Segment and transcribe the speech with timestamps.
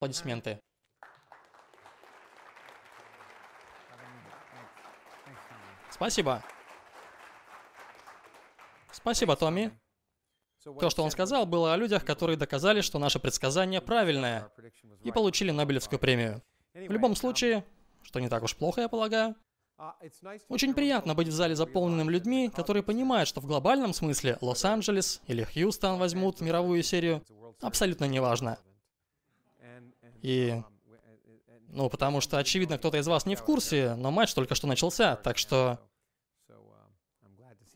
[0.00, 0.58] Аплодисменты.
[5.90, 6.42] Спасибо.
[8.90, 9.78] Спасибо, Томми.
[10.64, 14.50] То, что он сказал, было о людях, которые доказали, что наше предсказание правильное,
[15.04, 16.42] и получили Нобелевскую премию.
[16.72, 17.66] В любом случае,
[18.02, 19.36] что не так уж плохо, я полагаю,
[20.48, 25.44] очень приятно быть в зале заполненным людьми, которые понимают, что в глобальном смысле Лос-Анджелес или
[25.44, 27.22] Хьюстон возьмут мировую серию,
[27.60, 28.58] абсолютно неважно.
[30.22, 30.62] И...
[31.68, 35.16] Ну, потому что, очевидно, кто-то из вас не в курсе, но матч только что начался,
[35.16, 35.78] так что...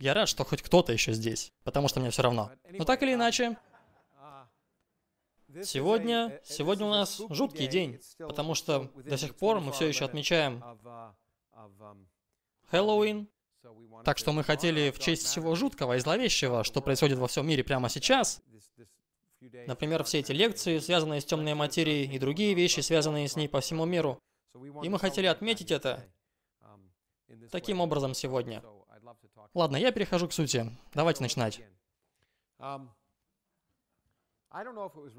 [0.00, 2.50] Я рад, что хоть кто-то еще здесь, потому что мне все равно.
[2.70, 3.56] Но так или иначе,
[5.62, 10.62] сегодня, сегодня у нас жуткий день, потому что до сих пор мы все еще отмечаем
[12.70, 13.28] Хэллоуин.
[14.05, 17.64] Так что мы хотели в честь всего жуткого и зловещего, что происходит во всем мире
[17.64, 18.42] прямо сейчас,
[19.66, 23.61] например, все эти лекции, связанные с темной материей, и другие вещи, связанные с ней по
[23.61, 24.19] всему миру.
[24.83, 26.05] И мы хотели отметить это
[27.51, 28.62] таким образом сегодня.
[29.55, 30.70] Ладно, я перехожу к сути.
[30.95, 31.61] Давайте начинать.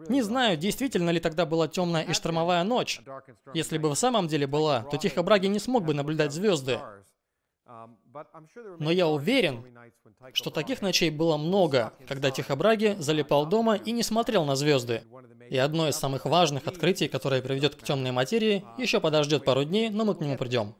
[0.07, 3.01] Не знаю, действительно ли тогда была темная и штормовая ночь.
[3.53, 6.79] Если бы в самом деле была, то Тихо Браги не смог бы наблюдать звезды.
[7.67, 9.65] Но я уверен,
[10.33, 15.03] что таких ночей было много, когда Тихо Браги залипал дома и не смотрел на звезды.
[15.49, 19.89] И одно из самых важных открытий, которое приведет к темной материи, еще подождет пару дней,
[19.89, 20.75] но мы к нему придем.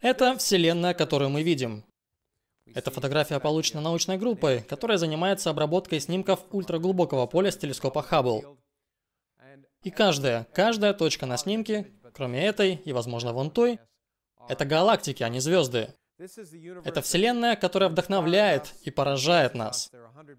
[0.00, 1.84] Это Вселенная, которую мы видим.
[2.74, 8.58] Эта фотография получена научной группой, которая занимается обработкой снимков ультраглубокого поля с телескопа Хаббл.
[9.82, 13.78] И каждая, каждая точка на снимке, кроме этой и, возможно, вон той,
[14.48, 15.94] это галактики, а не звезды.
[16.18, 19.90] Это Вселенная, которая вдохновляет и поражает нас.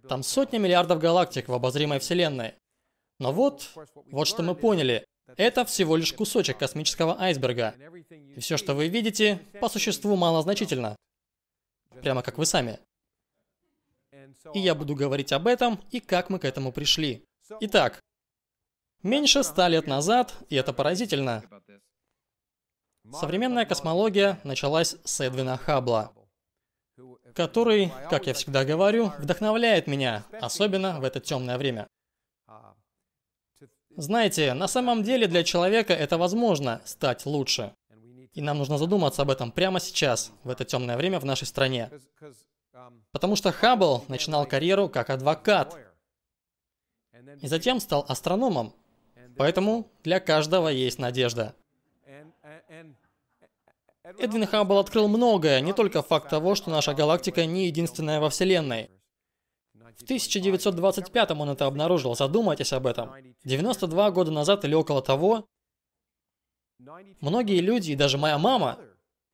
[0.07, 2.53] Там сотни миллиардов галактик в обозримой Вселенной.
[3.19, 3.69] Но вот,
[4.11, 5.05] вот что мы поняли.
[5.37, 7.75] Это всего лишь кусочек космического айсберга.
[8.35, 10.95] И все, что вы видите, по существу малозначительно
[12.01, 12.79] прямо как вы сами.
[14.53, 17.25] И я буду говорить об этом и как мы к этому пришли.
[17.61, 17.99] Итак,
[19.01, 21.43] меньше ста лет назад, и это поразительно,
[23.13, 26.11] современная космология началась с Эдвина Хаббла,
[27.33, 31.87] который, как я всегда говорю, вдохновляет меня, особенно в это темное время.
[33.97, 37.73] Знаете, на самом деле для человека это возможно стать лучше.
[38.33, 41.89] И нам нужно задуматься об этом прямо сейчас, в это темное время в нашей стране.
[43.11, 45.77] Потому что Хаббл начинал карьеру как адвокат.
[47.41, 48.73] И затем стал астрономом.
[49.37, 51.55] Поэтому для каждого есть надежда.
[54.19, 58.89] Эдвин Хаббл открыл многое, не только факт того, что наша галактика не единственная во Вселенной.
[59.73, 63.13] В 1925 он это обнаружил, задумайтесь об этом.
[63.43, 65.45] 92 года назад или около того,
[67.21, 68.77] Многие люди, и даже моя мама,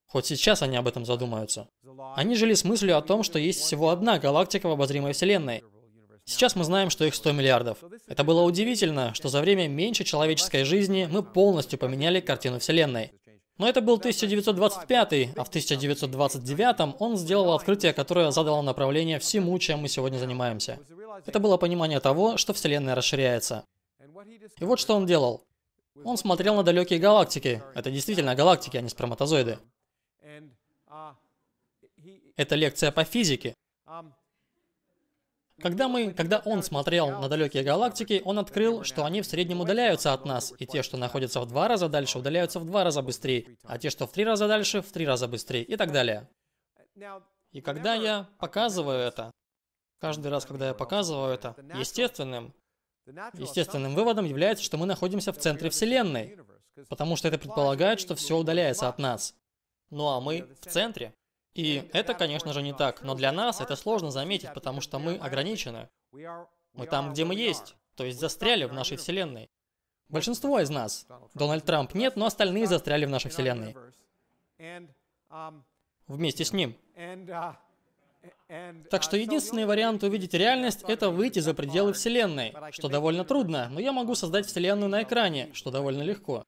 [0.07, 1.67] хоть сейчас они об этом задумаются,
[2.15, 5.63] они жили с мыслью о том, что есть всего одна галактика в обозримой Вселенной.
[6.23, 7.79] Сейчас мы знаем, что их 100 миллиардов.
[8.07, 13.11] Это было удивительно, что за время меньше человеческой жизни мы полностью поменяли картину Вселенной.
[13.57, 19.79] Но это был 1925, а в 1929 он сделал открытие, которое задало направление всему, чем
[19.79, 20.79] мы сегодня занимаемся.
[21.25, 23.66] Это было понимание того, что Вселенная расширяется.
[24.59, 25.44] И вот что он делал.
[26.03, 27.61] Он смотрел на далекие галактики.
[27.75, 29.59] Это действительно галактики, а не сперматозоиды.
[32.35, 33.53] Это лекция по физике.
[35.61, 40.13] Когда, мы, когда он смотрел на далекие галактики, он открыл, что они в среднем удаляются
[40.13, 43.57] от нас, и те, что находятся в два раза дальше, удаляются в два раза быстрее,
[43.63, 46.29] а те, что в три раза дальше, в три раза быстрее, и так далее.
[47.51, 49.31] И когда я показываю это,
[49.99, 52.53] каждый раз, когда я показываю это, естественным,
[53.33, 56.38] Естественным выводом является, что мы находимся в центре Вселенной,
[56.88, 59.35] потому что это предполагает, что все удаляется от нас.
[59.89, 61.13] Ну а мы в центре.
[61.53, 65.17] И это, конечно же, не так, но для нас это сложно заметить, потому что мы
[65.17, 65.89] ограничены.
[66.12, 69.50] Мы там, где мы есть, то есть застряли в нашей Вселенной.
[70.07, 71.08] Большинство из нас.
[71.34, 73.75] Дональд Трамп нет, но остальные застряли в нашей Вселенной.
[76.08, 76.75] Вместе с ним.
[78.90, 83.79] Так что единственный вариант увидеть реальность— это выйти за пределы Вселенной, что довольно трудно, но
[83.79, 86.46] я могу создать Вселенную на экране, что довольно легко.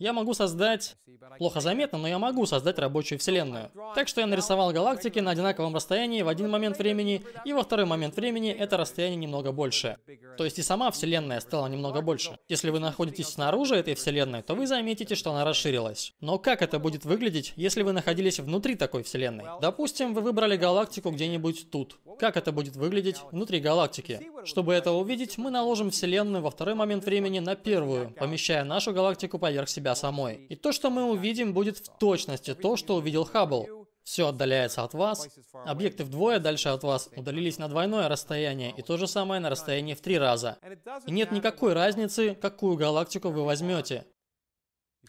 [0.00, 0.96] Я могу создать...
[1.38, 3.70] Плохо заметно, но я могу создать рабочую вселенную.
[3.94, 7.86] Так что я нарисовал галактики на одинаковом расстоянии в один момент времени, и во второй
[7.86, 9.98] момент времени это расстояние немного больше.
[10.36, 12.38] То есть и сама вселенная стала немного больше.
[12.48, 16.14] Если вы находитесь снаружи этой вселенной, то вы заметите, что она расширилась.
[16.20, 19.44] Но как это будет выглядеть, если вы находились внутри такой вселенной?
[19.60, 21.98] Допустим, вы выбрали галактику где-нибудь тут.
[22.18, 24.28] Как это будет выглядеть внутри галактики?
[24.44, 29.38] Чтобы это увидеть, мы наложим вселенную во второй момент времени на первую, помещая нашу галактику
[29.38, 30.46] поверх себя самой.
[30.48, 33.86] И то, что мы увидим, будет в точности то, что увидел Хаббл.
[34.02, 38.96] Все отдаляется от вас, объекты вдвое дальше от вас удалились на двойное расстояние, и то
[38.96, 40.58] же самое на расстоянии в три раза.
[41.06, 44.06] И нет никакой разницы, какую галактику вы возьмете.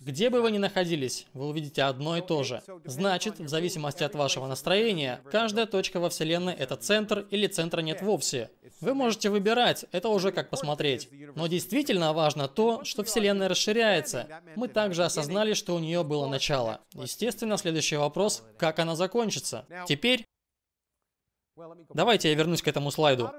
[0.01, 2.63] Где бы вы ни находились, вы увидите одно и то же.
[2.85, 8.01] Значит, в зависимости от вашего настроения, каждая точка во Вселенной— это центр или центра нет
[8.01, 8.49] вовсе.
[8.79, 11.07] Вы можете выбирать, это уже как посмотреть.
[11.35, 14.27] Но действительно важно то, что Вселенная расширяется.
[14.55, 16.81] Мы также осознали, что у нее было начало.
[16.93, 19.67] Естественно, следующий вопрос— как она закончится?
[19.87, 20.25] Теперь...
[21.93, 23.29] Давайте я вернусь к этому слайду.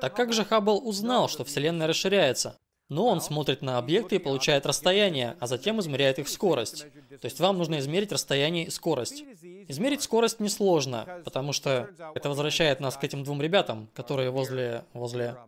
[0.00, 2.56] Так как же Хаббл узнал, что Вселенная расширяется?
[2.92, 6.84] Но он смотрит на объекты и получает расстояние, а затем измеряет их скорость.
[7.08, 9.24] То есть вам нужно измерить расстояние и скорость.
[9.66, 14.84] Измерить скорость несложно, потому что это возвращает нас к этим двум ребятам, которые возле...
[14.92, 15.38] возле...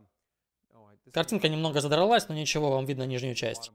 [1.13, 3.73] Картинка немного задралась, но ничего, вам видно нижнюю часть.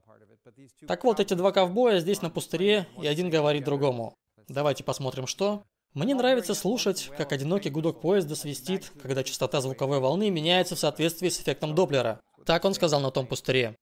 [0.87, 4.15] Так вот, эти два ковбоя здесь на пустыре, и один говорит другому.
[4.47, 5.61] Давайте посмотрим, что.
[5.93, 11.29] Мне нравится слушать, как одинокий гудок поезда свистит, когда частота звуковой волны меняется в соответствии
[11.29, 12.19] с эффектом Доплера.
[12.49, 13.75] Так он сказал на том пустыре.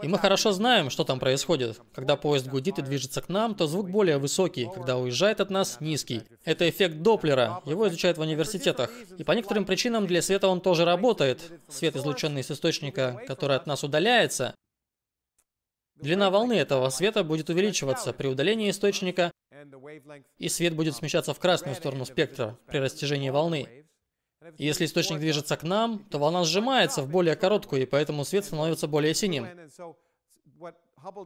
[0.00, 1.80] И мы хорошо знаем, что там происходит.
[1.92, 5.78] Когда поезд гудит и движется к нам, то звук более высокий, когда уезжает от нас–
[5.80, 6.22] низкий.
[6.44, 8.90] Это эффект Доплера, его изучают в университетах.
[9.18, 11.40] И по некоторым причинам для света он тоже работает.
[11.68, 14.54] Свет, излученный с источника, который от нас удаляется,
[15.96, 19.32] Длина волны этого света будет увеличиваться при удалении источника,
[20.38, 23.84] и свет будет смещаться в красную сторону спектра при растяжении волны.
[24.58, 28.86] Если источник движется к нам, то волна сжимается в более короткую, и поэтому свет становится
[28.88, 29.46] более синим.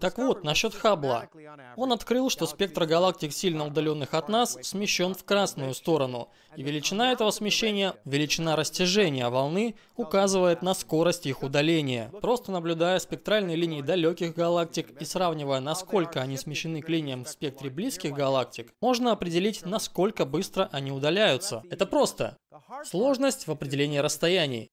[0.01, 1.29] Так вот, насчет Хаббла.
[1.77, 7.13] Он открыл, что спектр галактик, сильно удаленных от нас, смещен в красную сторону, и величина
[7.13, 12.11] этого смещения, величина растяжения волны, указывает на скорость их удаления.
[12.21, 17.71] Просто наблюдая спектральные линии далеких галактик и сравнивая, насколько они смещены к линиям в спектре
[17.71, 21.63] близких галактик, можно определить, насколько быстро они удаляются.
[21.71, 22.37] Это просто.
[22.85, 24.71] Сложность в определении расстояний.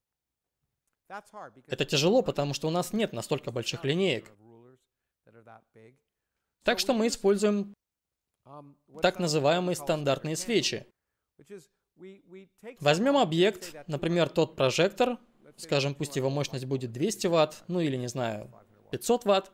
[1.68, 4.32] Это тяжело, потому что у нас нет настолько больших линеек.
[6.64, 7.74] Так что мы используем
[9.02, 10.86] так называемые стандартные свечи.
[12.80, 15.18] Возьмем объект, например, тот прожектор,
[15.58, 18.52] скажем, пусть его мощность будет 200 Вт, ну или, не знаю,
[18.92, 19.52] 500 Вт,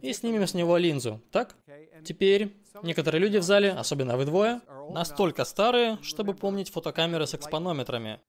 [0.00, 1.56] и снимем с него линзу, так?
[2.04, 4.60] Теперь некоторые люди в зале, особенно вы двое,
[4.90, 8.20] настолько старые, чтобы помнить фотокамеры с экспонометрами.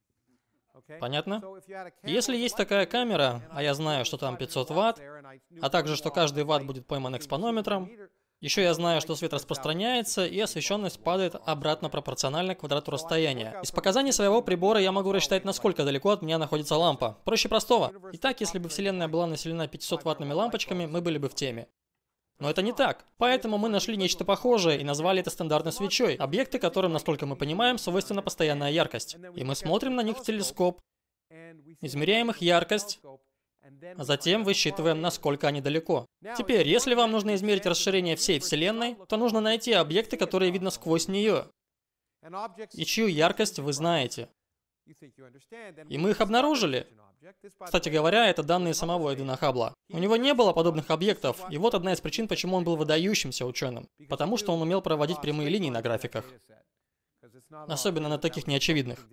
[0.99, 1.41] Понятно?
[2.03, 5.01] Если есть такая камера, а я знаю, что там 500 ватт,
[5.61, 7.89] а также, что каждый ватт будет пойман экспонометром,
[8.43, 13.57] еще я знаю, что свет распространяется, и освещенность падает обратно пропорционально квадрату расстояния.
[13.63, 17.17] Из показаний своего прибора я могу рассчитать, насколько далеко от меня находится лампа.
[17.23, 17.93] Проще простого.
[18.11, 21.69] Итак, если бы Вселенная была населена 500-ваттными лампочками, мы были бы в теме.
[22.43, 23.05] Но это не так.
[23.17, 26.15] Поэтому мы нашли нечто похожее и назвали это стандартной свечой.
[26.15, 29.15] Объекты, которым, насколько мы понимаем, свойственна постоянная яркость.
[29.33, 30.81] И мы смотрим на них в телескоп,
[31.79, 32.99] измеряем их яркость,
[33.97, 36.05] а затем высчитываем, насколько они далеко.
[36.37, 41.07] Теперь, если вам нужно измерить расширение всей Вселенной, то нужно найти объекты, которые видно сквозь
[41.07, 41.47] нее,
[42.73, 44.27] и чью яркость вы знаете.
[45.87, 46.87] И мы их обнаружили.
[47.63, 49.73] Кстати говоря, это данные самого Эдвина Хаббла.
[49.89, 53.45] У него не было подобных объектов, и вот одна из причин, почему он был выдающимся
[53.45, 53.87] ученым.
[54.09, 56.25] Потому что он умел проводить прямые линии на графиках.
[57.67, 59.07] Особенно на таких неочевидных.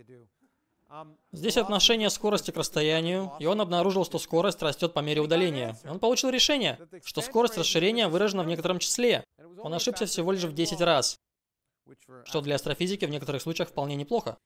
[1.30, 5.76] Здесь отношение скорости к расстоянию, и он обнаружил, что скорость растет по мере удаления.
[5.84, 9.24] Он получил решение, что скорость расширения выражена в некотором числе.
[9.58, 11.16] Он ошибся всего лишь в 10 раз,
[12.24, 14.36] что для астрофизики в некоторых случаях вполне неплохо.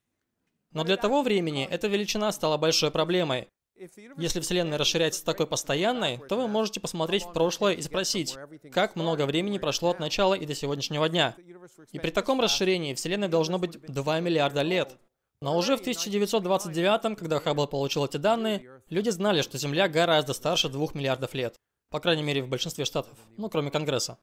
[0.72, 3.48] Но для того времени эта величина стала большой проблемой.
[3.76, 8.36] Если Вселенная расширяется такой постоянной, то вы можете посмотреть в прошлое и спросить,
[8.72, 11.34] как много времени прошло от начала и до сегодняшнего дня.
[11.92, 14.96] И при таком расширении Вселенной должно быть 2 миллиарда лет.
[15.40, 20.68] Но уже в 1929, когда Хаббл получил эти данные, люди знали, что Земля гораздо старше
[20.68, 21.56] 2 миллиардов лет.
[21.90, 23.18] По крайней мере, в большинстве штатов.
[23.36, 24.18] Ну, кроме Конгресса.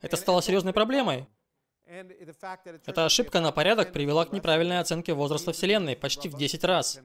[0.00, 1.26] Это стало серьезной проблемой.
[2.86, 7.00] Эта ошибка на порядок привела к неправильной оценке возраста Вселенной почти в 10 раз.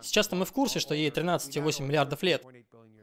[0.00, 2.42] Сейчас-то мы в курсе, что ей 13,8 миллиардов лет.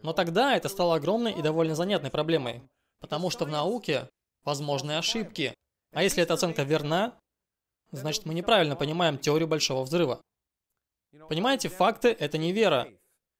[0.01, 2.63] Но тогда это стало огромной и довольно занятной проблемой.
[2.99, 4.09] Потому что в науке
[4.43, 5.53] возможны ошибки.
[5.93, 7.19] А если эта оценка верна,
[7.91, 10.21] значит мы неправильно понимаем теорию Большого Взрыва.
[11.29, 12.87] Понимаете, факты— это не вера.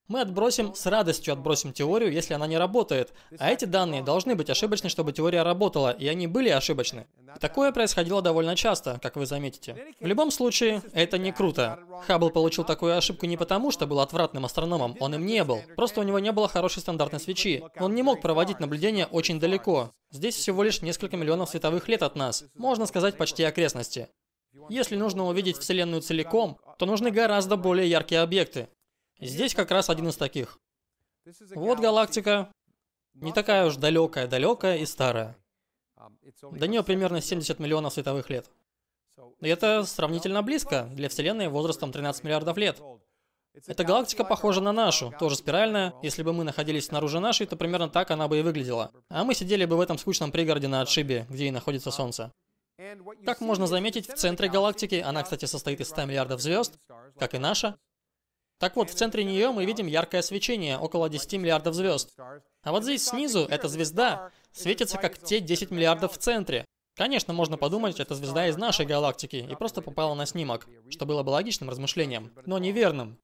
[0.07, 3.11] Мы отбросим, с радостью отбросим теорию, если она не работает.
[3.39, 7.07] А эти данные должны быть ошибочны, чтобы теория работала, и они были ошибочны.
[7.35, 9.75] И такое происходило довольно часто, как вы заметите.
[9.99, 11.79] В любом случае, это не круто.
[12.05, 15.61] Хаббл получил такую ошибку не потому, что был отвратным астрономом, он им не был.
[15.75, 17.63] Просто у него не было хорошей стандартной свечи.
[17.79, 19.91] Он не мог проводить наблюдения очень далеко.
[20.11, 22.45] Здесь всего лишь несколько миллионов световых лет от нас.
[22.53, 24.09] Можно сказать, почти окрестности.
[24.69, 28.69] Если нужно увидеть Вселенную целиком, то нужны гораздо более яркие объекты.
[29.19, 30.59] Здесь как раз один из таких.
[31.55, 32.51] Вот галактика.
[33.13, 35.37] Не такая уж далекая, далекая и старая.
[36.41, 38.49] До нее примерно 70 миллионов световых лет.
[39.39, 42.81] И это сравнительно близко для Вселенной возрастом 13 миллиардов лет.
[43.67, 45.93] Эта галактика похожа на нашу, тоже спиральная.
[46.03, 48.91] Если бы мы находились снаружи нашей, то примерно так она бы и выглядела.
[49.09, 52.33] А мы сидели бы в этом скучном пригороде на отшибе, где и находится Солнце.
[53.25, 56.77] Как можно заметить, в центре галактики, она, кстати, состоит из 100 миллиардов звезд,
[57.17, 57.77] как и наша,
[58.59, 62.15] так вот, в центре нее мы видим яркое свечение, около 10 миллиардов звезд.
[62.63, 66.65] А вот здесь снизу эта звезда светится как те 10 миллиардов в центре.
[66.95, 71.23] Конечно, можно подумать, это звезда из нашей галактики и просто попала на снимок, что было
[71.23, 73.19] бы логичным размышлением, но неверным.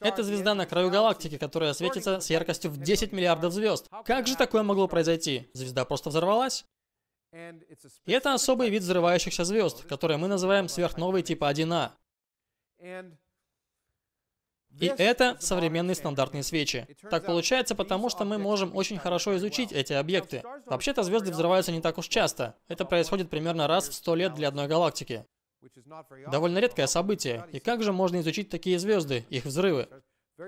[0.00, 3.88] Это звезда на краю галактики, которая светится с яркостью в 10 миллиардов звезд.
[4.04, 5.48] Как же такое могло произойти?
[5.54, 6.66] Звезда просто взорвалась?
[7.32, 11.92] И это особый вид взрывающихся звезд, которые мы называем сверхновой типа 1А.
[14.78, 16.86] И это современные стандартные свечи.
[17.10, 20.42] Так получается, потому что мы можем очень хорошо изучить эти объекты.
[20.66, 22.56] Вообще-то звезды взрываются не так уж часто.
[22.68, 25.26] Это происходит примерно раз в сто лет для одной галактики.
[26.30, 27.46] Довольно редкое событие.
[27.52, 29.88] И как же можно изучить такие звезды, их взрывы?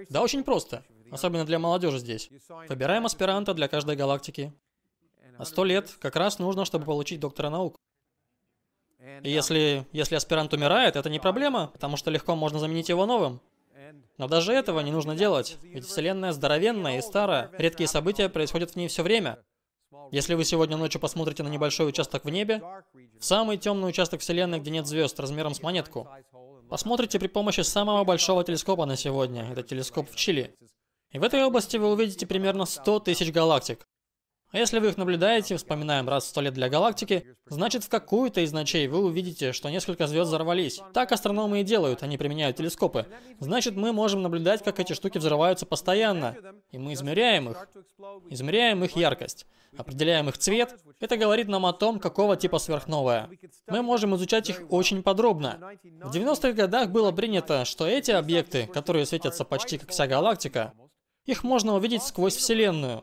[0.09, 0.85] Да очень просто.
[1.11, 2.31] Особенно для молодежи здесь.
[2.69, 4.53] Выбираем аспиранта для каждой галактики.
[5.37, 7.79] А сто лет как раз нужно, чтобы получить доктора наук.
[9.23, 13.41] И если, если аспирант умирает, это не проблема, потому что легко можно заменить его новым.
[14.19, 18.77] Но даже этого не нужно делать, ведь Вселенная здоровенная и старая, редкие события происходят в
[18.77, 19.39] ней все время.
[20.11, 22.63] Если вы сегодня ночью посмотрите на небольшой участок в небе,
[23.19, 26.09] в самый темный участок Вселенной, где нет звезд размером с монетку,
[26.69, 30.55] посмотрите при помощи самого большого телескопа на сегодня, это телескоп в Чили.
[31.11, 33.87] И в этой области вы увидите примерно 100 тысяч галактик.
[34.55, 38.41] А если вы их наблюдаете, вспоминаем раз в сто лет для галактики, значит в какую-то
[38.41, 40.81] из ночей вы увидите, что несколько звезд взорвались.
[40.93, 43.05] Так астрономы и делают, они применяют телескопы.
[43.41, 46.37] Значит, мы можем наблюдать, как эти штуки взрываются постоянно.
[46.71, 47.69] И мы измеряем их.
[48.31, 49.45] Измеряем их яркость.
[49.77, 50.77] Определяем их цвет.
[51.01, 53.29] Это говорит нам о том, какого типа сверхновая.
[53.67, 55.59] Мы можем изучать их очень подробно.
[55.83, 60.75] В 90-х годах было принято, что эти объекты, которые светятся почти как вся галактика,
[61.25, 63.03] их можно увидеть сквозь Вселенную.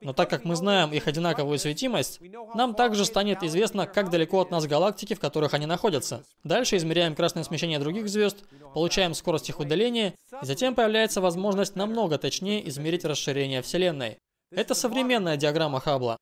[0.00, 2.20] Но так как мы знаем их одинаковую светимость,
[2.54, 6.24] нам также станет известно, как далеко от нас галактики, в которых они находятся.
[6.42, 12.18] Дальше измеряем красное смещение других звезд, получаем скорость их удаления, и затем появляется возможность намного
[12.18, 14.18] точнее измерить расширение Вселенной.
[14.50, 16.16] Это современная диаграмма Хаббла.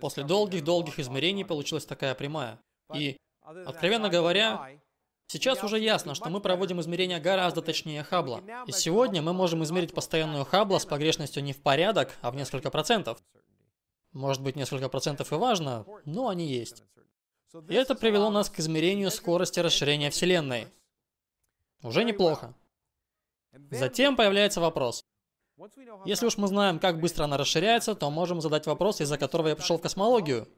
[0.00, 2.58] После долгих-долгих измерений получилась такая прямая.
[2.94, 4.70] И, откровенно говоря,
[5.28, 8.42] Сейчас уже ясно, что мы проводим измерения гораздо точнее Хаббла.
[8.66, 12.70] И сегодня мы можем измерить постоянную Хаббла с погрешностью не в порядок, а в несколько
[12.70, 13.18] процентов.
[14.12, 16.84] Может быть, несколько процентов и важно, но они есть.
[17.68, 20.68] И это привело нас к измерению скорости расширения Вселенной.
[21.82, 22.54] Уже неплохо.
[23.70, 25.04] Затем появляется вопрос.
[26.04, 29.56] Если уж мы знаем, как быстро она расширяется, то можем задать вопрос, из-за которого я
[29.56, 30.48] пришел в космологию,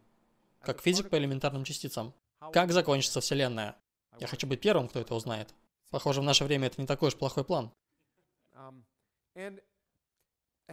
[0.60, 2.12] как физик по элементарным частицам.
[2.52, 3.76] Как закончится Вселенная?
[4.20, 5.54] Я хочу быть первым, кто это узнает.
[5.90, 7.72] Похоже, в наше время это не такой уж плохой план.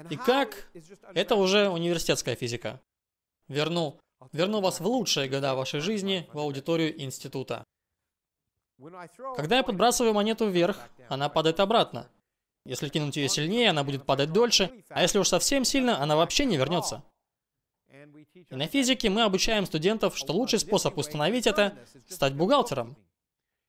[0.10, 0.70] И как?
[1.14, 2.82] Это уже университетская физика.
[3.48, 4.00] Верну,
[4.32, 7.64] верну вас в лучшие года вашей жизни в аудиторию института.
[9.38, 12.10] Когда я подбрасываю монету вверх, она падает обратно.
[12.66, 16.46] Если кинуть ее сильнее, она будет падать дольше, а если уж совсем сильно, она вообще
[16.46, 17.04] не вернется.
[18.34, 21.78] И на физике мы обучаем студентов, что лучший способ установить это–
[22.10, 22.98] стать бухгалтером.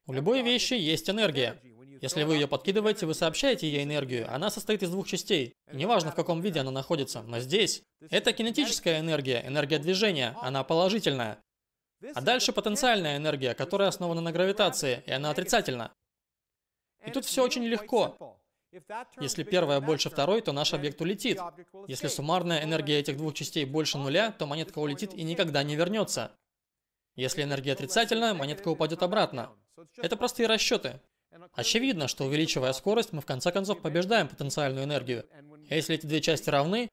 [0.06, 1.60] У любой вещи есть энергия.
[2.00, 4.32] Если вы ее подкидываете, вы сообщаете ей энергию.
[4.32, 5.54] Она состоит из двух частей.
[5.72, 7.82] Неважно, в каком виде она находится, но здесь.
[8.10, 10.36] Это кинетическая энергия, энергия движения.
[10.42, 11.38] Она положительная.
[12.14, 15.92] А дальше потенциальная энергия, которая основана на гравитации, и она отрицательна.
[17.04, 18.38] И тут все очень легко.
[19.20, 21.40] Если первая больше второй, то наш объект улетит.
[21.88, 26.32] Если суммарная энергия этих двух частей больше нуля, то монетка улетит и никогда не вернется.
[27.14, 29.50] Если энергия отрицательная, монетка упадет обратно.
[29.98, 31.00] Это простые расчеты.
[31.54, 35.26] Очевидно, что увеличивая скорость, мы в конце концов побеждаем потенциальную энергию.
[35.68, 36.88] А если эти две части равны,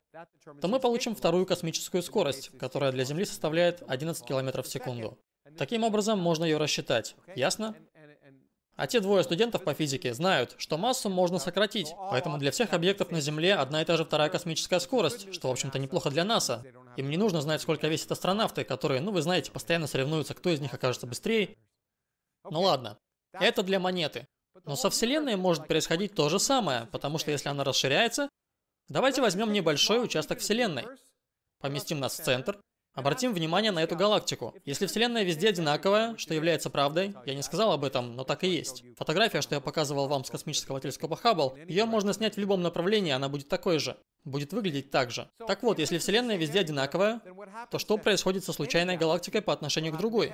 [0.61, 5.17] то мы получим вторую космическую скорость, которая для Земли составляет 11 км в секунду.
[5.57, 7.15] Таким образом, можно ее рассчитать.
[7.35, 7.75] Ясно?
[8.75, 13.11] А те двое студентов по физике знают, что массу можно сократить, поэтому для всех объектов
[13.11, 16.63] на Земле одна и та же вторая космическая скорость, что, в общем-то, неплохо для НАСА.
[16.97, 20.59] Им не нужно знать, сколько весят астронавты, которые, ну вы знаете, постоянно соревнуются, кто из
[20.59, 21.55] них окажется быстрее.
[22.49, 22.97] Ну ладно,
[23.33, 24.27] это для монеты.
[24.65, 28.29] Но со Вселенной может происходить то же самое, потому что если она расширяется,
[28.87, 30.85] давайте возьмем небольшой участок Вселенной,
[31.59, 32.59] поместим нас в центр,
[32.93, 34.53] обратим внимание на эту галактику.
[34.65, 38.47] Если Вселенная везде одинаковая, что является правдой, я не сказал об этом, но так и
[38.47, 38.83] есть.
[38.97, 43.11] Фотография, что я показывал вам с космического телескопа Хаббл, ее можно снять в любом направлении,
[43.11, 43.97] она будет такой же.
[44.23, 45.29] Будет выглядеть так же.
[45.47, 47.21] Так вот, если Вселенная везде одинаковая,
[47.69, 50.33] то что происходит со случайной галактикой по отношению к другой?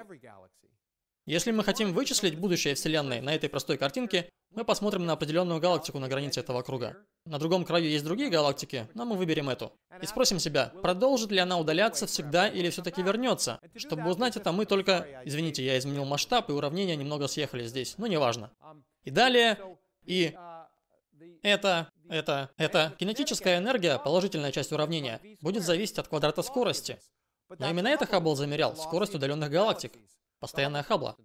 [1.25, 5.99] Если мы хотим вычислить будущее Вселенной на этой простой картинке, мы посмотрим на определенную галактику
[5.99, 6.97] на границе этого круга.
[7.25, 9.71] На другом краю есть другие галактики, но мы выберем эту.
[10.01, 13.59] И спросим себя, продолжит ли она удаляться всегда или все-таки вернется.
[13.75, 15.05] Чтобы узнать это, мы только...
[15.23, 18.51] Извините, я изменил масштаб, и уравнения немного съехали здесь, но неважно.
[19.03, 19.59] И далее,
[20.05, 20.35] и...
[21.41, 26.99] Это, это, это кинетическая энергия, положительная часть уравнения, будет зависеть от квадрата скорости.
[27.57, 29.93] Но именно это Хаббл замерял, скорость удаленных галактик
[30.39, 31.17] постоянная хабла.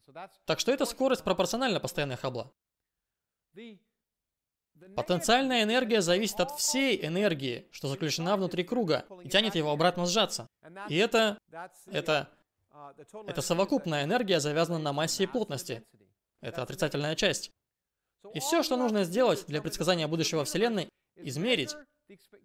[0.44, 2.52] Так что эта скорость пропорциональна постоянной хабла.
[4.97, 10.49] Потенциальная энергия зависит от всей энергии, что заключена внутри круга, и тянет его обратно сжаться.
[10.88, 11.38] И это,
[11.87, 12.28] это,
[13.26, 15.85] это совокупная энергия завязана на массе и плотности.
[16.40, 17.50] Это отрицательная часть.
[18.35, 21.76] И все, что нужно сделать для предсказания будущего Вселенной, измерить.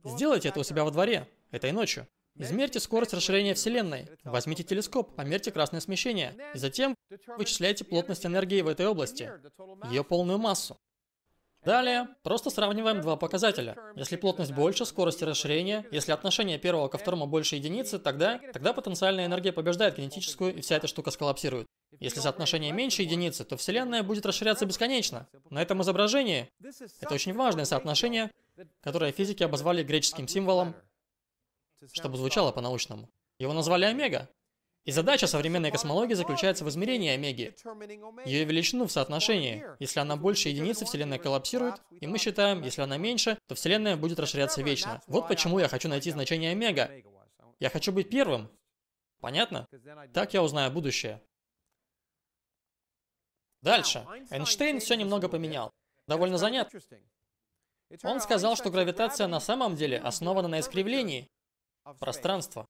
[0.03, 2.07] Сделайте это у себя во дворе, этой ночью.
[2.39, 4.07] Измерьте скорость расширения Вселенной.
[4.23, 6.33] Возьмите телескоп, померьте красное смещение.
[6.53, 6.95] И затем
[7.37, 9.29] вычисляйте плотность энергии в этой области,
[9.89, 10.77] ее полную массу.
[11.65, 13.75] Далее, просто сравниваем два показателя.
[13.97, 19.25] Если плотность больше, скорость расширения, если отношение первого ко второму больше единицы, тогда, тогда потенциальная
[19.25, 21.67] энергия побеждает кинетическую, и вся эта штука сколлапсирует.
[21.99, 25.27] Если соотношение меньше единицы, то Вселенная будет расширяться бесконечно.
[25.49, 26.49] На этом изображении
[27.01, 28.31] это очень важное соотношение,
[28.81, 30.75] которое физики обозвали греческим символом
[31.93, 33.09] чтобы звучало по-научному.
[33.39, 34.29] Его назвали омега.
[34.85, 37.55] И задача современной космологии заключается в измерении омеги.
[38.25, 39.63] Ее величину в соотношении.
[39.79, 44.19] Если она больше единицы, Вселенная коллапсирует, и мы считаем, если она меньше, то Вселенная будет
[44.19, 45.01] расширяться вечно.
[45.07, 46.89] Вот почему я хочу найти значение омега.
[47.59, 48.49] Я хочу быть первым.
[49.19, 49.67] Понятно?
[50.13, 51.21] Так я узнаю будущее.
[53.61, 54.05] Дальше.
[54.31, 55.71] Эйнштейн все немного поменял.
[56.07, 56.71] Довольно занят.
[58.03, 61.27] Он сказал, что гравитация на самом деле основана на искривлении,
[61.99, 62.65] пространство.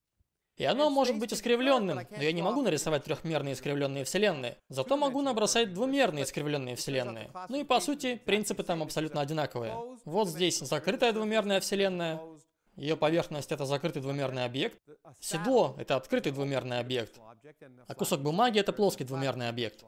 [0.58, 4.58] И оно может быть искривленным, но я не могу нарисовать трехмерные искривленные вселенные.
[4.68, 7.32] Зато могу набросать двумерные искривленные вселенные.
[7.48, 9.74] Ну и по сути, принципы там абсолютно одинаковые.
[10.04, 12.20] Вот здесь закрытая двумерная вселенная,
[12.80, 14.80] ее поверхность это закрытый двумерный объект.
[15.20, 17.20] Седло это открытый двумерный объект.
[17.88, 19.84] А кусок бумаги это плоский двумерный объект.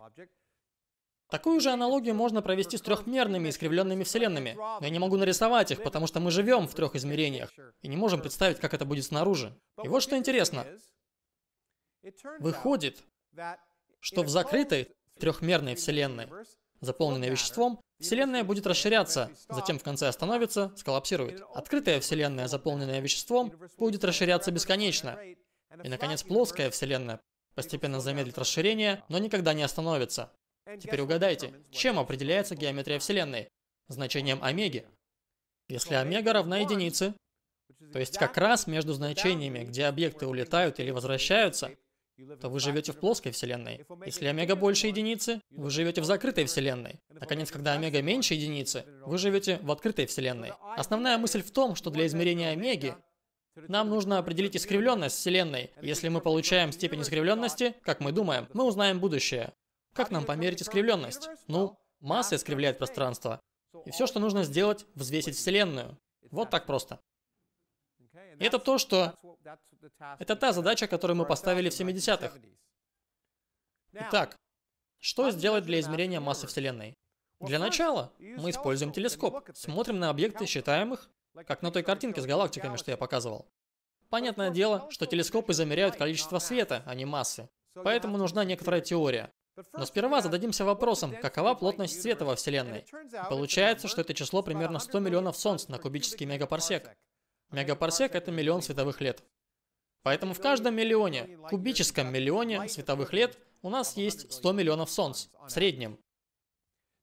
[1.31, 5.81] Такую же аналогию можно провести с трехмерными искривленными вселенными, но я не могу нарисовать их,
[5.81, 7.49] потому что мы живем в трех измерениях
[7.81, 9.57] и не можем представить, как это будет снаружи.
[9.81, 10.67] И вот что интересно.
[12.39, 13.01] Выходит,
[14.01, 14.89] что в закрытой
[15.19, 16.27] трехмерной вселенной,
[16.81, 21.43] заполненной веществом, Вселенная будет расширяться, затем в конце остановится, сколлапсирует.
[21.53, 25.17] Открытая Вселенная, заполненная веществом, будет расширяться бесконечно.
[25.83, 27.21] И, наконец, плоская Вселенная
[27.55, 30.33] постепенно замедлит расширение, но никогда не остановится.
[30.79, 33.49] Теперь угадайте, чем определяется геометрия Вселенной?
[33.87, 34.85] Значением омеги.
[35.67, 37.13] Если омега равна единице,
[37.91, 41.71] то есть как раз между значениями, где объекты улетают или возвращаются,
[42.39, 43.85] то вы живете в плоской Вселенной.
[44.05, 46.99] Если омега больше единицы, вы живете в закрытой Вселенной.
[47.09, 50.51] Наконец, когда омега меньше единицы, вы живете в открытой Вселенной.
[50.77, 52.95] Основная мысль в том, что для измерения омеги
[53.55, 55.71] нам нужно определить искривленность Вселенной.
[55.81, 59.53] Если мы получаем степень искривленности, как мы думаем, мы узнаем будущее.
[59.93, 61.29] Как нам померить искривленность?
[61.47, 63.41] Ну, масса искривляет пространство.
[63.85, 65.97] И все, что нужно сделать, взвесить Вселенную.
[66.29, 66.99] Вот так просто.
[68.39, 69.17] И это то, что...
[70.19, 72.39] Это та задача, которую мы поставили в 70-х.
[73.93, 74.37] Итак,
[74.99, 76.97] что сделать для измерения массы Вселенной?
[77.39, 81.09] Для начала мы используем телескоп, смотрим на объекты, считаем их,
[81.47, 83.47] как на той картинке с галактиками, что я показывал.
[84.09, 87.49] Понятное дело, что телескопы замеряют количество света, а не массы.
[87.73, 89.31] Поэтому нужна некоторая теория.
[89.73, 92.85] Но сперва зададимся вопросом, какова плотность света во Вселенной.
[93.29, 96.89] получается, что это число примерно 100 миллионов солнц на кубический мегапарсек.
[97.51, 99.23] Мегапарсек— это миллион световых лет.
[100.03, 105.49] Поэтому в каждом миллионе, кубическом миллионе световых лет у нас есть 100 миллионов Солнц в
[105.49, 105.99] среднем.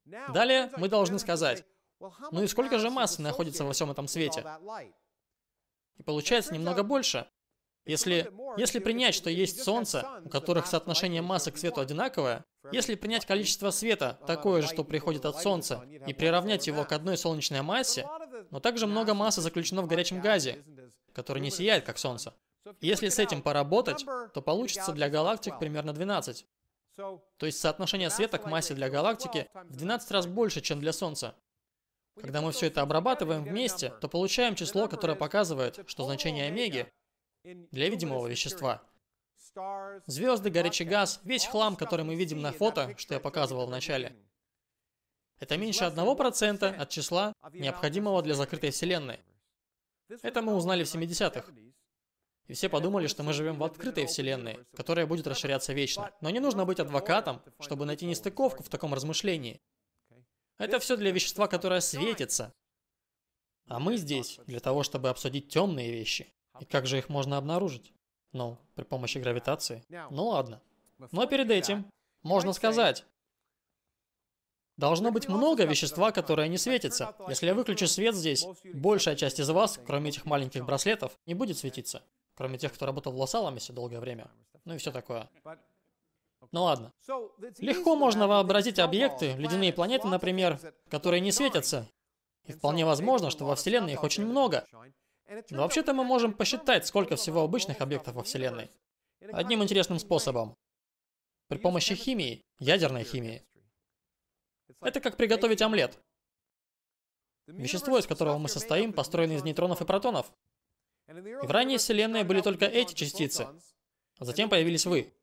[0.04, 1.64] Далее мы должны сказать,
[2.32, 4.44] ну и сколько же массы находится во всем этом свете?
[5.96, 7.28] И получается немного больше.
[7.88, 13.24] Если, если принять, что есть Солнце, у которых соотношение массы к свету одинаковое, если принять
[13.24, 18.06] количество света, такое же, что приходит от Солнца, и приравнять его к одной солнечной массе,
[18.50, 20.62] но также много массы заключено в горячем газе,
[21.14, 22.34] который не сияет, как Солнце.
[22.82, 26.44] Если с этим поработать, то получится для галактик примерно 12.
[26.94, 31.34] То есть соотношение света к массе для галактики в 12 раз больше, чем для Солнца.
[32.20, 36.92] Когда мы все это обрабатываем вместе, то получаем число, которое показывает, что значение омеги
[37.44, 38.82] для видимого вещества.
[40.06, 44.16] Звезды, горячий газ, весь хлам, который мы видим на фото, что я показывал в начале.
[45.38, 49.20] Это меньше 1% от числа, необходимого для закрытой Вселенной.
[50.22, 51.52] Это мы узнали в 70-х.
[52.48, 56.10] И все подумали, что мы живем в открытой вселенной, которая будет расширяться вечно.
[56.22, 59.60] Но не нужно быть адвокатом, чтобы найти нестыковку в таком размышлении.
[60.56, 62.54] Это все для вещества, которое светится.
[63.66, 66.32] А мы здесь для того, чтобы обсудить темные вещи.
[66.60, 67.92] И как же их можно обнаружить?
[68.32, 69.84] Ну, при помощи гравитации.
[70.10, 70.60] Ну ладно.
[71.12, 71.86] Но перед этим
[72.22, 73.04] можно сказать,
[74.78, 77.12] Должно быть много вещества, которое не светится.
[77.28, 81.58] Если я выключу свет здесь, большая часть из вас, кроме этих маленьких браслетов, не будет
[81.58, 82.04] светиться.
[82.36, 84.30] Кроме тех, кто работал в Лос-Аламосе долгое время.
[84.64, 85.28] Ну и все такое.
[86.52, 86.92] Ну ладно.
[87.58, 91.88] Легко можно вообразить объекты, ледяные планеты, например, которые не светятся.
[92.46, 94.64] И вполне возможно, что во Вселенной их очень много.
[95.50, 98.70] Но вообще-то мы можем посчитать, сколько всего обычных объектов во Вселенной.
[99.32, 100.56] Одним интересным способом.
[101.48, 103.46] При помощи химии, ядерной химии.
[104.80, 105.98] Это как приготовить омлет.
[107.46, 110.32] Вещество, из которого мы состоим, построено из нейтронов и протонов.
[111.08, 113.48] И в ранней Вселенной были только эти частицы,
[114.18, 115.14] а затем появились вы.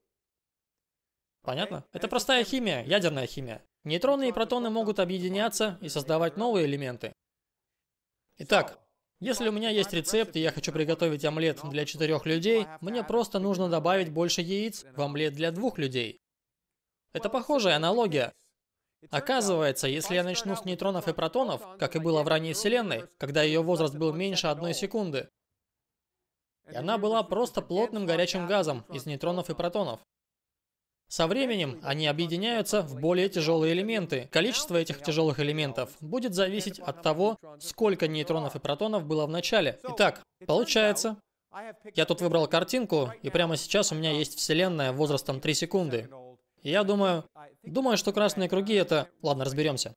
[1.41, 1.85] Понятно?
[1.91, 3.63] Это простая химия, ядерная химия.
[3.83, 7.13] Нейтроны и протоны могут объединяться и создавать новые элементы.
[8.37, 8.79] Итак,
[9.19, 13.39] если у меня есть рецепт, и я хочу приготовить омлет для четырех людей, мне просто
[13.39, 16.19] нужно добавить больше яиц в омлет для двух людей.
[17.13, 18.33] Это похожая аналогия.
[19.11, 23.43] Оказывается, если я начну с нейтронов и протонов, как и было в ранней Вселенной, когда
[23.43, 25.29] ее возраст был меньше одной секунды,
[26.69, 30.01] и она была просто плотным горячим газом из нейтронов и протонов.
[31.07, 34.27] Со временем они объединяются в более тяжелые элементы.
[34.31, 39.79] Количество этих тяжелых элементов будет зависеть от того, сколько нейтронов и протонов было в начале.
[39.83, 41.17] Итак, получается,
[41.93, 46.09] я тут выбрал картинку, и прямо сейчас у меня есть Вселенная возрастом 3 секунды.
[46.63, 47.23] Я думаю,
[47.63, 49.07] думаю, что красные круги это...
[49.21, 49.93] Ладно, разберемся.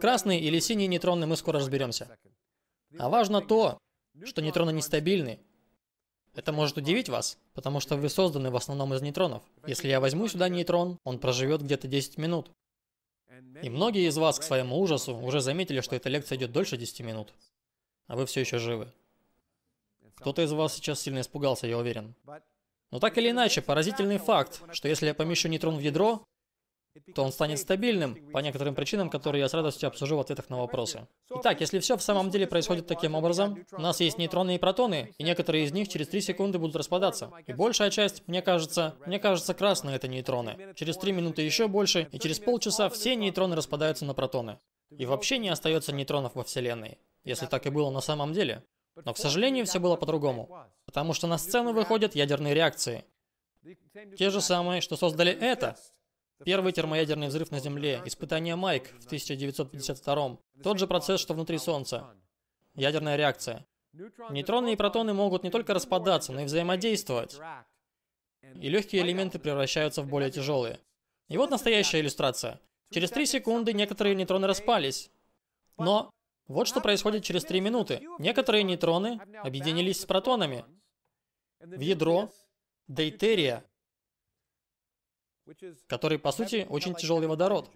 [0.00, 2.14] Красные или синие нейтроны мы скоро разберемся.
[2.98, 3.78] А важно то,
[4.24, 5.40] что нейтроны нестабильны,
[6.34, 9.42] это может удивить вас, потому что вы созданы в основном из нейтронов.
[9.66, 12.50] Если я возьму сюда нейтрон, он проживет где-то 10 минут.
[13.62, 17.00] И многие из вас, к своему ужасу, уже заметили, что эта лекция идет дольше 10
[17.00, 17.32] минут.
[18.06, 18.88] А вы все еще живы.
[20.16, 22.14] Кто-то из вас сейчас сильно испугался, я уверен.
[22.90, 26.24] Но так или иначе, поразительный факт, что если я помещу нейтрон в ядро,
[27.14, 30.58] то он станет стабильным по некоторым причинам, которые я с радостью обсужу в ответах на
[30.58, 31.06] вопросы.
[31.30, 35.14] Итак, если все в самом деле происходит таким образом, у нас есть нейтроны и протоны,
[35.18, 37.30] и некоторые из них через 3 секунды будут распадаться.
[37.46, 40.74] И большая часть, мне кажется, мне кажется, красные это нейтроны.
[40.74, 44.58] Через 3 минуты еще больше, и через полчаса все нейтроны распадаются на протоны.
[44.90, 48.62] И вообще не остается нейтронов во Вселенной, если так и было на самом деле.
[49.04, 50.50] Но, к сожалению, все было по-другому.
[50.84, 53.04] Потому что на сцену выходят ядерные реакции.
[54.18, 55.76] Те же самые, что создали это.
[56.44, 62.14] Первый термоядерный взрыв на Земле, испытание Майк в 1952 Тот же процесс, что внутри Солнца.
[62.74, 63.66] Ядерная реакция.
[64.30, 67.38] Нейтроны и протоны могут не только распадаться, но и взаимодействовать.
[68.54, 70.80] И легкие элементы превращаются в более тяжелые.
[71.28, 72.60] И вот настоящая иллюстрация.
[72.90, 75.10] Через 3 секунды некоторые нейтроны распались.
[75.78, 76.10] Но
[76.46, 78.02] вот что происходит через 3 минуты.
[78.18, 80.64] Некоторые нейтроны объединились с протонами
[81.60, 82.30] в ядро
[82.88, 83.64] дейтерия,
[85.86, 87.70] который, по сути, очень тяжелый водород.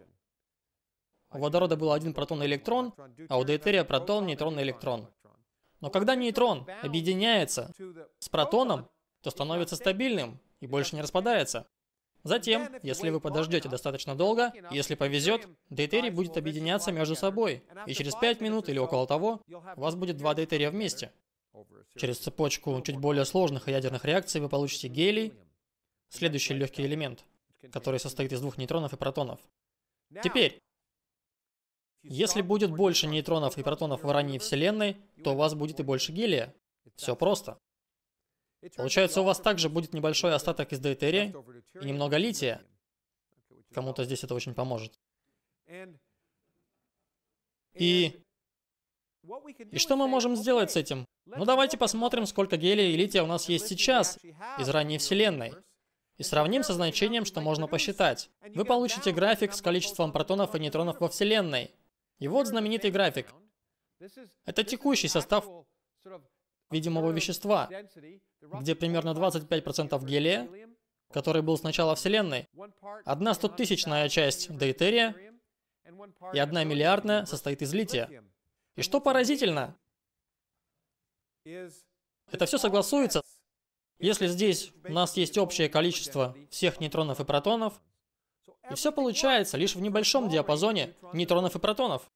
[1.33, 2.95] У водорода был один протон и электрон,
[3.29, 5.09] а у дейтерия протон, нейтрон и электрон.
[5.81, 7.73] Но когда нейтрон объединяется
[8.19, 8.89] с протоном,
[9.23, 11.67] то становится стабильным и больше не распадается.
[12.23, 18.15] Затем, если вы подождете достаточно долго, если повезет, дейтерий будет объединяться между собой, и через
[18.15, 19.43] 5 минут или около того,
[19.77, 21.13] у вас будет два дейтерия вместе.
[21.97, 25.35] Через цепочку чуть более сложных ядерных реакций вы получите гелий,
[26.09, 27.25] следующий легкий элемент–
[27.73, 29.41] который состоит из двух нейтронов и протонов.
[30.23, 30.61] Теперь,
[32.03, 36.13] если будет больше нейтронов и протонов в ранней Вселенной, то у вас будет и больше
[36.13, 36.55] гелия.
[36.95, 37.59] Все просто.
[38.77, 41.35] Получается, у вас также будет небольшой остаток из дейтерия
[41.81, 42.63] и немного лития.
[43.75, 44.99] Кому-то здесь это очень поможет.
[47.75, 48.23] И...
[49.71, 51.05] И что мы можем сделать с этим?
[51.27, 54.19] Ну давайте посмотрим, сколько гелия и лития у нас есть сейчас
[54.59, 55.55] из ранней Вселенной.
[56.19, 58.31] И сравним со значением, что можно посчитать.
[58.55, 61.71] Вы получите график с количеством протонов и нейтронов во Вселенной.
[62.19, 63.35] И вот знаменитый график.
[64.45, 65.47] Это текущий состав
[66.71, 67.69] видимого вещества,
[68.41, 70.49] где примерно 25% гелия,
[71.13, 72.49] который был с начала Вселенной,
[73.05, 75.15] одна стотысячная часть дейтерия
[76.33, 78.25] и одна миллиардная состоит из лития.
[78.75, 79.77] И что поразительно,
[81.45, 83.23] это все согласуется,
[83.99, 87.81] если здесь у нас есть общее количество всех нейтронов и протонов,
[88.71, 92.11] и все получается лишь в небольшом диапазоне нейтронов и протонов.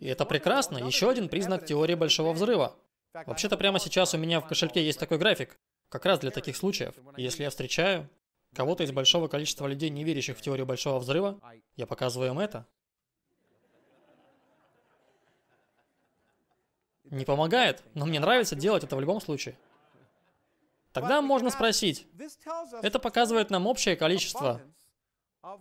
[0.00, 2.76] И это прекрасно, еще один признак теории Большого Взрыва.
[3.12, 5.58] Вообще-то прямо сейчас у меня в кошельке есть такой график,
[5.90, 6.94] как раз для таких случаев.
[7.16, 8.08] Если я встречаю
[8.54, 11.38] кого-то из большого количества людей, не верящих в теорию Большого Взрыва,
[11.76, 12.66] я показываю им это.
[17.04, 19.58] Не помогает, но мне нравится делать это в любом случае.
[20.92, 22.06] Тогда можно спросить,
[22.82, 24.60] это показывает нам общее количество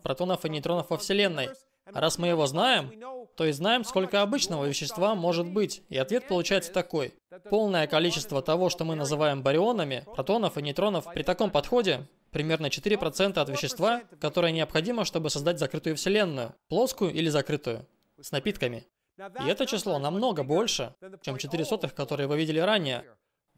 [0.04, 1.50] протонов и нейтронов во Вселенной.
[1.94, 2.92] А раз мы его знаем,
[3.36, 5.84] то и знаем, сколько обычного вещества может быть.
[5.90, 7.14] И ответ получается такой.
[7.50, 13.38] Полное количество того, что мы называем барионами, протонов и нейтронов, при таком подходе примерно 4%
[13.38, 17.86] от вещества, которое необходимо, чтобы создать закрытую Вселенную, плоскую или закрытую,
[18.22, 18.88] с напитками.
[19.18, 23.06] И это число намного больше, чем 4 сотых, которые вы видели ранее.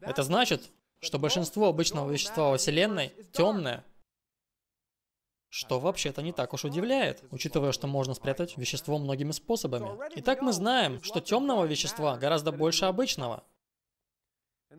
[0.00, 3.84] Это значит, что большинство обычного вещества во Вселенной темное,
[5.48, 9.88] что вообще-то не так уж удивляет, учитывая, что можно спрятать вещество многими способами.
[10.16, 13.44] Итак, мы знаем, что темного вещества гораздо больше обычного.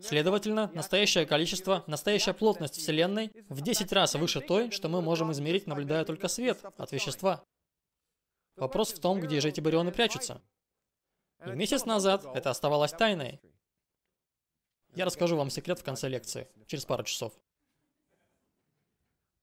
[0.02, 5.68] Следовательно, настоящее количество, настоящая плотность Вселенной в 10 раз выше той, что мы можем измерить,
[5.68, 7.44] наблюдая только свет от вещества.
[8.58, 10.42] Вопрос в том, где же эти барионы прячутся.
[11.46, 13.40] И месяц назад это оставалось тайной.
[14.96, 17.34] Я расскажу вам секрет в конце лекции, через пару часов.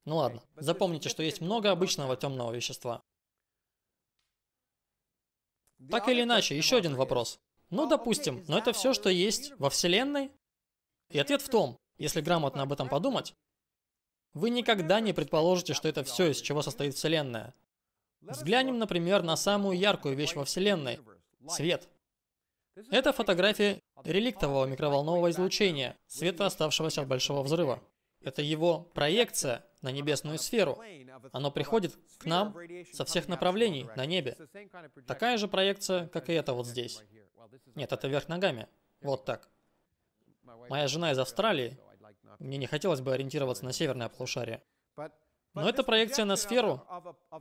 [0.04, 3.02] Ну ладно, запомните, что есть много обычного темного вещества.
[5.90, 7.38] Так или иначе, еще один вопрос.
[7.70, 10.30] Ну, допустим, но это все, что есть во Вселенной?
[11.10, 13.34] И ответ в том, если грамотно об этом подумать,
[14.34, 17.54] вы никогда не предположите, что это все, из чего состоит Вселенная.
[18.20, 21.00] Взглянем, например, на самую яркую вещь во Вселенной–
[21.48, 21.88] свет.
[22.90, 27.82] Это фотография реликтового микроволнового излучения, света, оставшегося от Большого Взрыва.
[28.22, 30.80] Это его проекция на небесную сферу.
[31.32, 32.56] Оно приходит к нам
[32.92, 34.36] со всех направлений на небе.
[35.06, 37.02] Такая же проекция, как и эта вот здесь.
[37.74, 38.68] Нет, это вверх ногами.
[39.00, 39.48] Вот так.
[40.68, 41.78] Моя жена из Австралии.
[42.38, 44.62] Мне не хотелось бы ориентироваться на северное полушарие.
[45.54, 46.86] Но это проекция на сферу,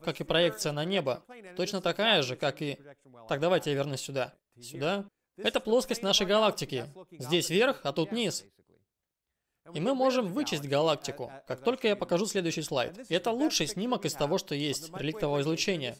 [0.03, 1.23] как и проекция на небо.
[1.55, 2.77] Точно такая же, как и...
[3.29, 4.33] Так, давайте я вернусь сюда.
[4.59, 5.05] Сюда.
[5.43, 6.85] Это плоскость нашей галактики.
[7.11, 8.45] Здесь вверх, а тут низ.
[9.73, 12.99] И мы можем вычесть галактику, как только я покажу следующий слайд.
[13.09, 15.97] Это лучший снимок из того, что есть, реликтового излучения.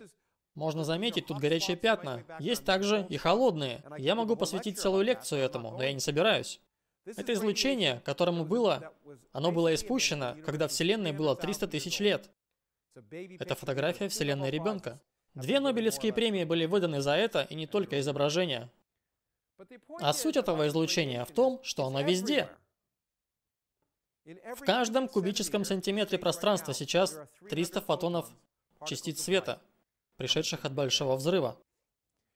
[0.55, 2.23] Можно заметить, тут горячие пятна.
[2.39, 3.83] Есть также и холодные.
[3.97, 6.59] Я могу посвятить целую лекцию этому, но я не собираюсь.
[7.05, 8.93] Это излучение, которому было,
[9.31, 12.29] оно было испущено, когда Вселенной было 300 тысяч лет.
[13.39, 14.99] Это фотография Вселенной ребенка.
[15.33, 18.69] Две Нобелевские премии были выданы за это, и не только изображение.
[19.99, 22.49] А суть этого излучения в том, что оно везде.
[24.23, 27.19] В каждом кубическом сантиметре пространства сейчас
[27.49, 28.29] 300 фотонов
[28.85, 29.61] частиц света,
[30.17, 31.59] пришедших от Большого Взрыва.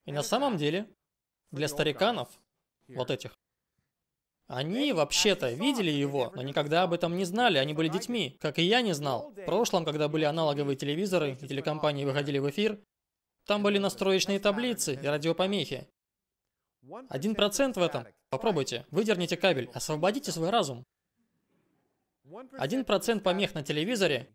[0.05, 0.89] И на самом деле,
[1.51, 2.29] для стариканов,
[2.87, 3.35] вот этих,
[4.47, 8.63] они вообще-то видели его, но никогда об этом не знали, они были детьми, как и
[8.63, 9.31] я не знал.
[9.31, 12.79] В прошлом, когда были аналоговые телевизоры и телекомпании выходили в эфир,
[13.45, 15.87] там были настроечные таблицы и радиопомехи.
[17.09, 18.05] Один процент в этом.
[18.29, 20.85] Попробуйте, выдерните кабель, освободите свой разум.
[22.53, 24.29] Один процент помех на телевизоре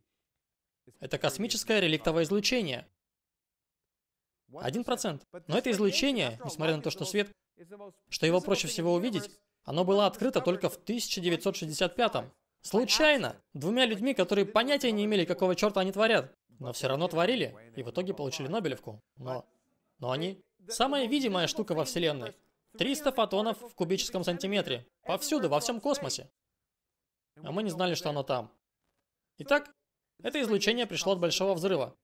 [1.00, 2.86] –это космическое реликтовое излучение.
[4.54, 5.26] Один процент.
[5.46, 7.30] Но это излучение, несмотря на то, что свет,
[8.08, 9.30] что его проще всего увидеть,
[9.64, 12.32] оно было открыто только в 1965-м.
[12.62, 16.34] Случайно, двумя людьми, которые понятия не имели, какого черта они творят.
[16.58, 19.00] Но все равно творили, и в итоге получили Нобелевку.
[19.16, 19.46] Но,
[19.98, 20.42] но они...
[20.68, 22.34] Самая видимая штука во Вселенной.
[22.78, 24.86] 300 фотонов в кубическом сантиметре.
[25.04, 26.30] Повсюду, во всем космосе
[27.44, 28.52] а мы не знали, что оно там.
[29.38, 29.74] Итак,
[30.22, 31.96] это излучение пришло от Большого Взрыва.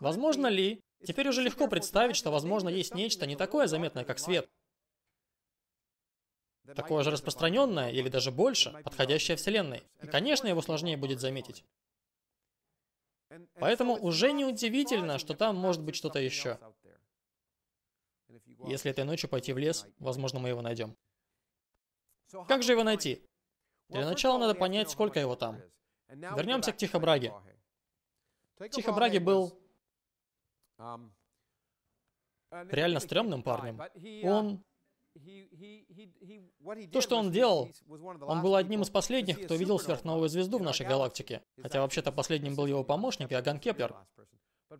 [0.00, 4.48] Возможно ли, теперь уже легко представить, что возможно есть нечто не такое заметное, как свет,
[6.74, 9.82] такое же распространенное или даже больше, подходящее Вселенной.
[10.02, 11.64] И, конечно, его сложнее будет заметить.
[13.54, 16.58] Поэтому уже не удивительно, что там может быть что-то еще.
[18.66, 20.96] Если этой ночью пойти в лес, возможно, мы его найдем.
[22.48, 23.22] Как же его найти?
[23.88, 25.60] Для начала надо понять, сколько его там.
[26.08, 27.32] Вернемся к Тихо Браге.
[28.70, 29.58] Тихо Браге был
[32.50, 33.80] реально стрёмным парнем.
[34.24, 34.64] Он...
[36.90, 37.70] То, что он делал,
[38.22, 41.42] он был одним из последних, кто видел сверхновую звезду в нашей галактике.
[41.60, 43.94] Хотя вообще-то последним был его помощник, Иоганн Кеплер.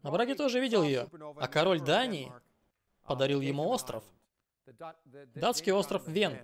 [0.02, 1.08] Но Браги тоже видел ее.
[1.36, 2.32] А король Дании
[3.04, 4.04] подарил ему остров.
[5.34, 6.38] Датский остров Вен,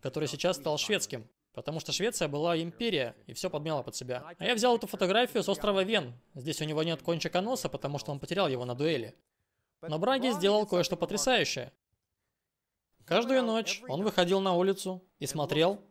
[0.00, 1.28] который сейчас стал шведским.
[1.52, 4.24] Потому что Швеция была империя, и все подмяла под себя.
[4.38, 6.14] А я взял эту фотографию с острова Вен.
[6.34, 9.14] Здесь у него нет кончика носа, потому что он потерял его на дуэли.
[9.82, 11.72] Но Браги сделал кое-что потрясающее.
[13.04, 15.84] Каждую ночь он выходил на улицу и смотрел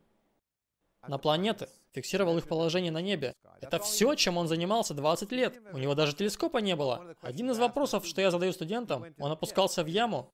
[1.07, 3.33] на планеты, фиксировал их положение на небе.
[3.59, 5.59] Это все, чем он занимался 20 лет.
[5.73, 7.15] У него даже телескопа не было.
[7.21, 10.31] Один из вопросов, что я задаю студентам, он опускался в яму.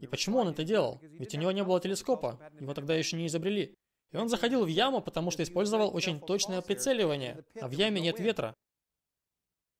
[0.00, 0.98] И почему он это делал?
[1.02, 2.40] Ведь у него не было телескопа.
[2.58, 3.74] Его тогда еще не изобрели.
[4.12, 8.18] И он заходил в яму, потому что использовал очень точное прицеливание, а в яме нет
[8.18, 8.54] ветра.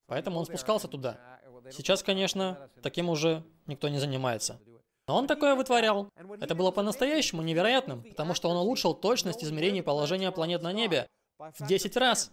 [0.07, 1.41] Поэтому он спускался туда.
[1.73, 4.61] Сейчас, конечно, таким уже никто не занимается.
[5.11, 6.09] Но он такое вытворял.
[6.41, 11.67] Это было по-настоящему невероятным, потому что он улучшил точность измерений положения планет на небе в
[11.67, 12.31] 10 раз.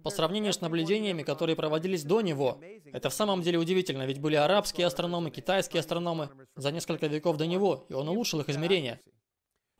[0.00, 2.60] По сравнению с наблюдениями, которые проводились до него.
[2.92, 7.48] Это в самом деле удивительно, ведь были арабские астрономы, китайские астрономы за несколько веков до
[7.48, 9.00] него, и он улучшил их измерения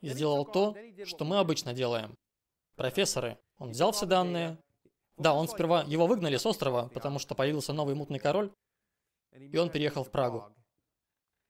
[0.01, 2.17] и сделал то, что мы обычно делаем.
[2.75, 3.37] Профессоры.
[3.57, 4.57] Он взял все данные.
[5.15, 5.83] Да, он сперва...
[5.83, 8.51] Его выгнали с острова, потому что появился новый мутный король,
[9.31, 10.53] и он переехал в Прагу.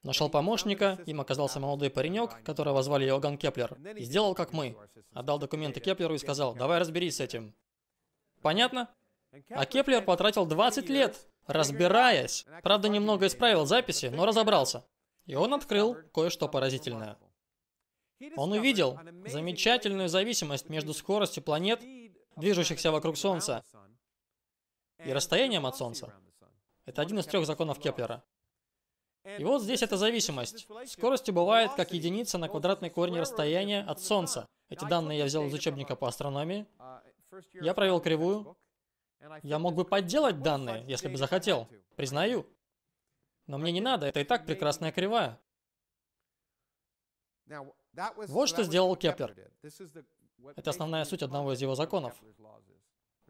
[0.03, 4.75] Нашел помощника, им оказался молодой паренек, которого звали Иоганн Кеплер, и сделал как мы.
[5.13, 7.53] Отдал документы Кеплеру и сказал, давай разберись с этим.
[8.41, 8.89] Понятно?
[9.49, 12.45] А Кеплер потратил 20 лет, разбираясь.
[12.63, 14.83] Правда, немного исправил записи, но разобрался.
[15.27, 17.17] И он открыл кое-что поразительное.
[18.35, 21.81] Он увидел замечательную зависимость между скоростью планет,
[22.35, 23.63] движущихся вокруг Солнца,
[25.03, 26.13] и расстоянием от Солнца.
[26.85, 28.23] Это один из трех законов Кеплера.
[29.23, 30.67] И вот здесь эта зависимость.
[30.87, 34.47] Скорость бывает как единица на квадратный корень расстояния от Солнца.
[34.69, 36.65] Эти данные я взял из учебника по астрономии.
[37.53, 38.57] Я провел кривую.
[39.43, 41.67] Я мог бы подделать данные, если бы захотел.
[41.95, 42.47] Признаю.
[43.47, 45.39] Но мне не надо, это и так прекрасная кривая.
[48.27, 49.35] Вот что сделал Кеплер.
[50.55, 52.19] Это основная суть одного из его законов.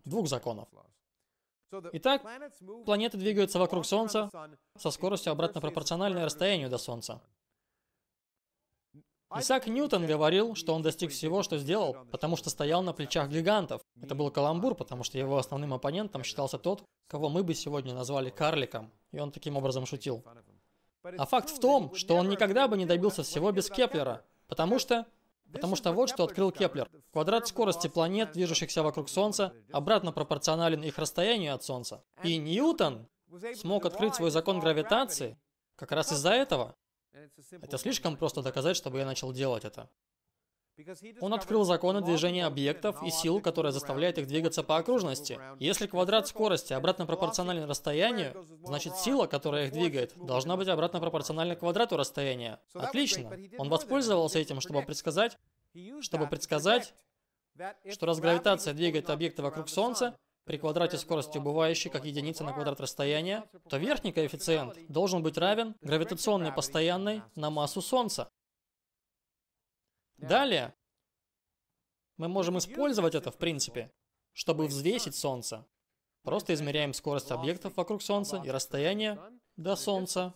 [0.05, 0.69] Двух законов.
[1.93, 2.23] Итак,
[2.85, 4.29] планеты двигаются вокруг Солнца
[4.77, 7.21] со скоростью обратно пропорциональной расстоянию до Солнца.
[9.33, 13.81] Исаак Ньютон говорил, что он достиг всего, что сделал, потому что стоял на плечах гигантов.
[14.01, 18.29] Это был каламбур, потому что его основным оппонентом считался тот, кого мы бы сегодня назвали
[18.29, 18.91] карликом.
[19.11, 20.25] И он таким образом шутил.
[21.03, 25.07] А факт в том, что он никогда бы не добился всего без Кеплера, потому что...
[25.51, 26.89] Потому что вот что открыл Кеплер.
[27.11, 32.03] Квадрат скорости планет, движущихся вокруг Солнца, обратно пропорционален их расстоянию от Солнца.
[32.23, 33.07] И Ньютон
[33.55, 35.37] смог открыть свой закон гравитации
[35.75, 36.75] как раз из-за этого.
[37.51, 39.89] Это слишком просто доказать, чтобы я начал делать это.
[41.19, 45.39] Он открыл законы движения объектов и силу, которая заставляет их двигаться по окружности.
[45.59, 51.55] Если квадрат скорости обратно пропорционален расстоянию, значит сила, которая их двигает, должна быть обратно пропорциональна
[51.55, 52.59] квадрату расстояния.
[52.73, 53.31] Отлично.
[53.57, 55.37] Он воспользовался этим, чтобы предсказать,
[56.01, 56.93] чтобы предсказать,
[57.91, 62.81] что раз гравитация двигает объекты вокруг Солнца, при квадрате скорости убывающей как единица на квадрат
[62.81, 68.27] расстояния, то верхний коэффициент должен быть равен гравитационной постоянной на массу Солнца.
[70.21, 70.75] Далее,
[72.17, 73.91] мы можем использовать это в принципе,
[74.33, 75.65] чтобы взвесить Солнце.
[76.23, 79.19] Просто измеряем скорость объектов вокруг Солнца и расстояние
[79.57, 80.33] до Солнца.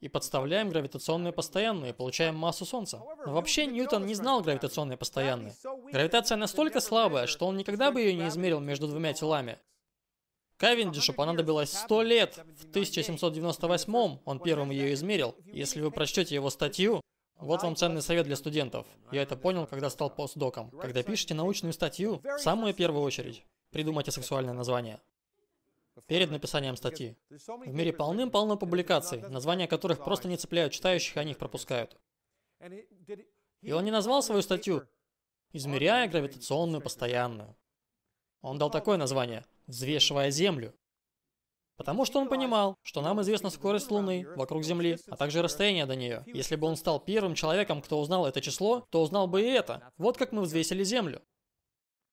[0.00, 3.02] И подставляем гравитационную постоянную и получаем массу Солнца.
[3.26, 5.52] Но вообще Ньютон не знал гравитационной постоянной.
[5.92, 9.58] Гравитация настолько слабая, что он никогда бы ее не измерил между двумя телами.
[10.56, 12.36] Кавендишу понадобилось 100 лет.
[12.56, 15.36] В 1798 он первым ее измерил.
[15.44, 17.02] Если вы прочтете его статью,
[17.40, 18.86] вот вам ценный совет для студентов.
[19.12, 20.70] Я это понял, когда стал постдоком.
[20.70, 25.00] Когда пишете научную статью, в самую первую очередь, придумайте сексуальное название.
[26.06, 27.16] Перед написанием статьи.
[27.28, 31.96] В мире полным-полно публикаций, названия которых просто не цепляют читающих, и они их пропускают.
[33.62, 34.86] И он не назвал свою статью
[35.52, 37.56] «Измеряя гравитационную постоянную».
[38.40, 40.74] Он дал такое название «Взвешивая Землю».
[41.80, 45.96] Потому что он понимал, что нам известна скорость Луны вокруг Земли, а также расстояние до
[45.96, 46.22] нее.
[46.26, 49.90] Если бы он стал первым человеком, кто узнал это число, то узнал бы и это.
[49.96, 51.22] Вот как мы взвесили Землю.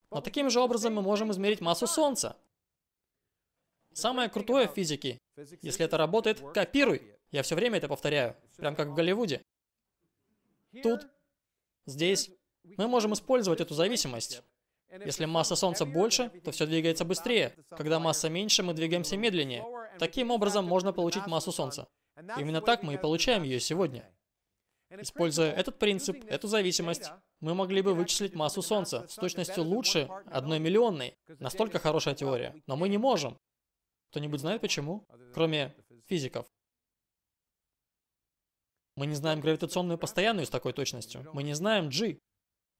[0.09, 2.37] Но таким же образом мы можем измерить массу Солнца.
[3.91, 5.19] Самое крутое в физике,
[5.61, 7.01] если это работает, копируй.
[7.31, 9.41] Я все время это повторяю, прям как в Голливуде.
[10.81, 11.09] Тут,
[11.85, 12.31] здесь,
[12.63, 14.43] мы можем использовать эту зависимость.
[14.89, 17.55] Если масса Солнца больше, то все двигается быстрее.
[17.69, 19.65] Когда масса меньше, мы двигаемся медленнее.
[19.99, 21.87] Таким образом, можно получить массу Солнца.
[22.37, 24.09] Именно так мы и получаем ее сегодня.
[24.89, 27.11] Используя этот принцип, эту зависимость,
[27.41, 31.17] мы могли бы вычислить массу Солнца с точностью лучше одной миллионной.
[31.39, 32.55] Настолько хорошая теория.
[32.67, 33.37] Но мы не можем.
[34.11, 35.05] Кто-нибудь знает почему?
[35.33, 35.75] Кроме
[36.05, 36.47] физиков.
[38.95, 41.29] Мы не знаем гравитационную постоянную с такой точностью.
[41.33, 42.19] Мы не знаем G.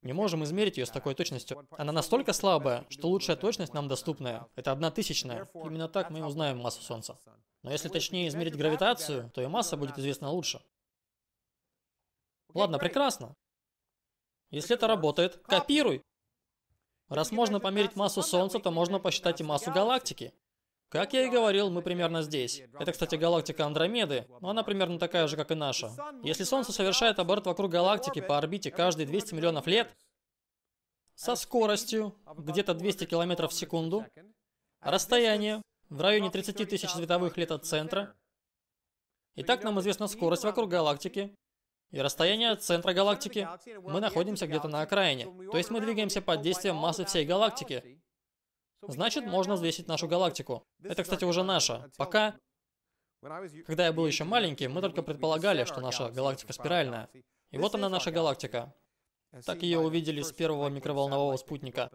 [0.08, 1.68] Не можем измерить ее с такой точностью.
[1.72, 4.48] Она настолько слабая, что лучшая точность нам доступная.
[4.56, 5.50] Это одна тысячная.
[5.54, 7.20] Именно так мы узнаем массу Солнца.
[7.62, 10.62] Но если точнее измерить гравитацию, то и масса будет известна лучше.
[12.54, 13.36] Ладно, прекрасно.
[14.50, 16.02] Если это работает, копируй.
[17.10, 20.34] Раз можно померить массу Солнца, то можно посчитать и массу галактики.
[20.90, 22.62] Как я и говорил, мы примерно здесь.
[22.80, 25.92] Это, кстати, галактика Андромеды, но она примерно такая же, как и наша.
[26.24, 29.94] Если Солнце совершает оборот вокруг галактики по орбите каждые 200 миллионов лет,
[31.16, 34.06] со скоростью где-то 200 километров в секунду,
[34.80, 38.16] расстояние в районе 30 тысяч световых лет от центра,
[39.36, 41.36] и так нам известна скорость вокруг галактики,
[41.92, 43.48] и расстояние от центра галактики,
[43.84, 45.26] мы находимся где-то на окраине.
[45.52, 48.02] То есть мы двигаемся под действием массы всей галактики.
[48.88, 50.66] Значит, можно взвесить нашу галактику.
[50.84, 51.90] Это, кстати, уже наша.
[51.98, 52.36] Пока,
[53.66, 57.10] когда я был еще маленький, мы только предполагали, что наша галактика спиральная.
[57.52, 58.74] И вот она наша галактика.
[59.46, 61.92] Так ее увидели с первого микроволнового спутника.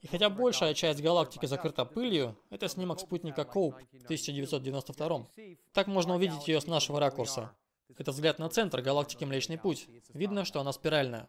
[0.00, 5.28] И хотя большая часть галактики закрыта пылью, это снимок спутника Коуп в 1992.
[5.72, 7.56] Так можно увидеть ее с нашего ракурса.
[7.96, 9.86] Это взгляд на центр галактики Млечный Путь.
[10.12, 11.28] Видно, что она спиральная.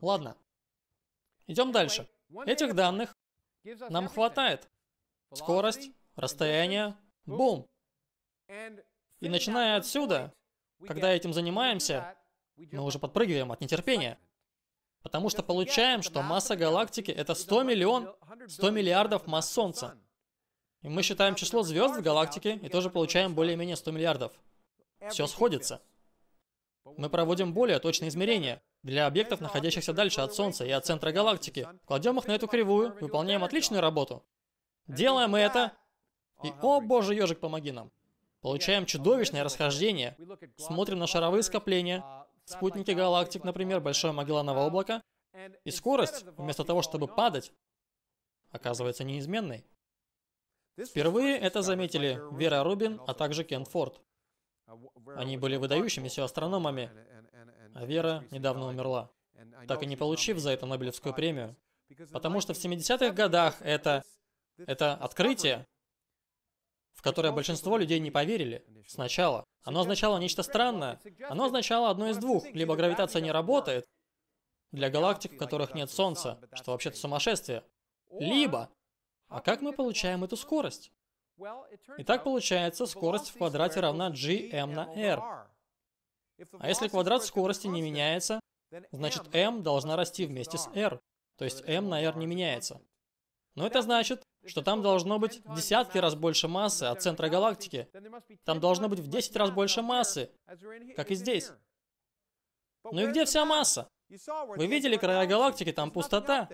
[0.00, 0.36] Ладно.
[1.46, 2.08] Идем дальше.
[2.46, 3.14] Этих данных
[3.88, 4.68] нам хватает.
[5.32, 6.96] Скорость, расстояние,
[7.26, 7.68] бум.
[9.20, 10.32] И начиная отсюда,
[10.86, 12.16] когда этим занимаемся,
[12.56, 14.18] мы уже подпрыгиваем от нетерпения.
[15.02, 18.14] Потому что получаем, что масса галактики это 100 миллион,
[18.48, 19.96] 100 миллиардов масс Солнца.
[20.82, 24.32] И мы считаем число звезд в галактике и тоже получаем более-менее 100 миллиардов.
[25.08, 25.82] Все сходится.
[26.84, 31.68] Мы проводим более точные измерения для объектов, находящихся дальше от Солнца и от центра галактики.
[31.86, 34.24] Кладем их на эту кривую, выполняем отличную работу.
[34.86, 35.72] Делаем это,
[36.42, 37.92] и, о боже, ежик, помоги нам.
[38.40, 40.16] Получаем чудовищное расхождение.
[40.56, 42.04] Смотрим на шаровые скопления,
[42.44, 45.02] спутники галактик, например, Большое Магелланово облако,
[45.64, 47.52] и скорость, вместо того, чтобы падать,
[48.50, 49.64] оказывается неизменной.
[50.78, 54.00] Впервые это заметили Вера Рубин, а также Кен Форд.
[55.16, 56.90] Они были выдающимися астрономами,
[57.74, 59.10] а Вера недавно умерла,
[59.68, 61.56] так и не получив за это Нобелевскую премию.
[62.12, 64.04] Потому что в 70-х годах это,
[64.58, 65.66] это открытие,
[66.92, 69.44] в которое большинство людей не поверили сначала.
[69.62, 71.00] Оно означало нечто странное.
[71.28, 72.44] Оно означало одно из двух.
[72.52, 73.86] Либо гравитация не работает
[74.72, 77.64] для галактик, в которых нет Солнца, что вообще-то сумасшествие.
[78.10, 78.70] Либо,
[79.28, 80.92] а как мы получаем эту скорость?
[81.96, 85.49] И так получается, скорость в квадрате равна gm на r.
[86.58, 88.40] А если квадрат скорости не меняется,
[88.92, 91.00] значит m должна расти вместе с r.
[91.36, 92.80] То есть m на r не меняется.
[93.56, 97.88] Но это значит, что там должно быть в десятки раз больше массы от центра галактики.
[98.44, 100.30] Там должно быть в 10 раз больше массы,
[100.96, 101.50] как и здесь.
[102.84, 103.88] Ну и где вся масса?
[104.08, 106.48] Вы видели края галактики, там пустота.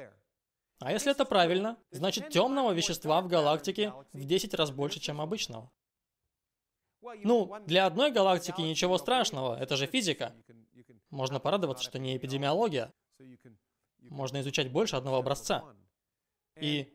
[0.80, 5.70] А если это правильно, значит темного вещества в галактике в 10 раз больше, чем обычного.
[7.24, 10.34] Ну, для одной галактики ничего страшного, это же физика.
[11.10, 12.92] Можно порадоваться, что не эпидемиология.
[13.98, 15.64] Можно изучать больше одного образца.
[16.60, 16.94] И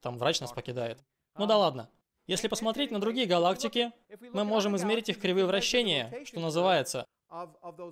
[0.00, 1.02] там врач нас покидает.
[1.36, 1.90] Ну да ладно.
[2.26, 3.90] Если посмотреть на другие галактики,
[4.32, 7.06] мы можем измерить их кривые вращения, что называется.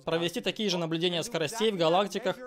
[0.05, 2.37] Провести такие же наблюдения скоростей в галактиках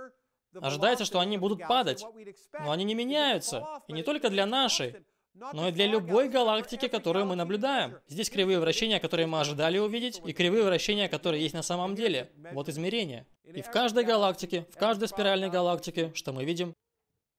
[0.54, 2.04] Ожидается, что они будут падать,
[2.52, 3.82] но они не меняются.
[3.86, 5.04] И не только для нашей,
[5.52, 7.98] но и для любой галактики, которую мы наблюдаем.
[8.08, 12.30] Здесь кривые вращения, которые мы ожидали увидеть, и кривые вращения, которые есть на самом деле.
[12.52, 13.26] Вот измерения.
[13.44, 16.74] И в каждой галактике, в каждой спиральной галактике, что мы видим,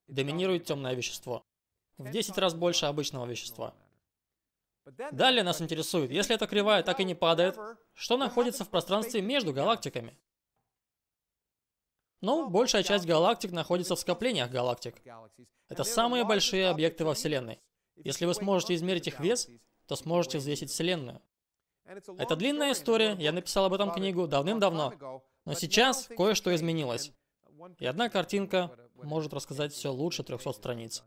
[0.08, 1.44] доминирует темное вещество.
[1.98, 3.74] В 10 раз больше обычного вещества.
[5.12, 7.58] Далее нас интересует, если эта кривая так и не падает,
[7.94, 10.18] что находится в пространстве между галактиками?
[12.22, 14.96] Ну, большая часть галактик находится в скоплениях галактик.
[15.70, 17.60] Это самые большие объекты во Вселенной.
[17.96, 19.48] Если вы сможете измерить их вес,
[19.88, 21.22] то сможете взвесить Вселенную.
[21.86, 25.24] Это длинная история, я написал об этом книгу давным-давно.
[25.46, 27.12] Но сейчас кое-что изменилось.
[27.80, 31.04] И одна картинка может рассказать все лучше 300 страниц.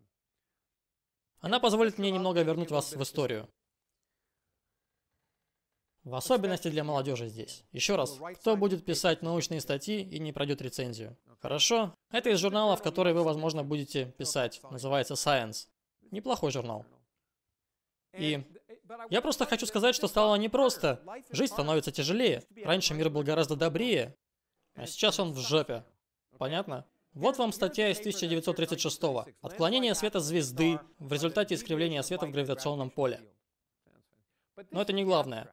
[1.41, 3.49] Она позволит мне немного вернуть вас в историю.
[6.05, 7.64] В особенности для молодежи здесь.
[7.72, 11.16] Еще раз, кто будет писать научные статьи и не пройдет рецензию?
[11.41, 11.95] Хорошо?
[12.11, 14.61] Это из журнала, в который вы, возможно, будете писать.
[14.70, 15.66] Называется Science.
[16.14, 16.86] Неплохой журнал.
[18.12, 18.40] И
[19.10, 21.02] я просто хочу сказать, что стало непросто.
[21.30, 22.44] Жизнь становится тяжелее.
[22.62, 24.16] Раньше мир был гораздо добрее,
[24.76, 25.84] а сейчас он в жопе.
[26.38, 26.86] Понятно?
[27.14, 29.34] Вот вам статья из 1936 -го.
[29.42, 33.20] Отклонение света звезды в результате искривления света в гравитационном поле.
[34.70, 35.48] Но это не главное.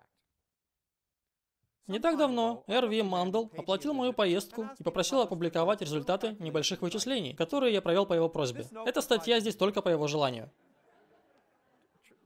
[1.87, 3.03] Не так давно Р.В.
[3.03, 8.29] Мандл оплатил мою поездку и попросил опубликовать результаты небольших вычислений, которые я провел по его
[8.29, 8.65] просьбе.
[8.85, 10.51] Эта статья здесь только по его желанию.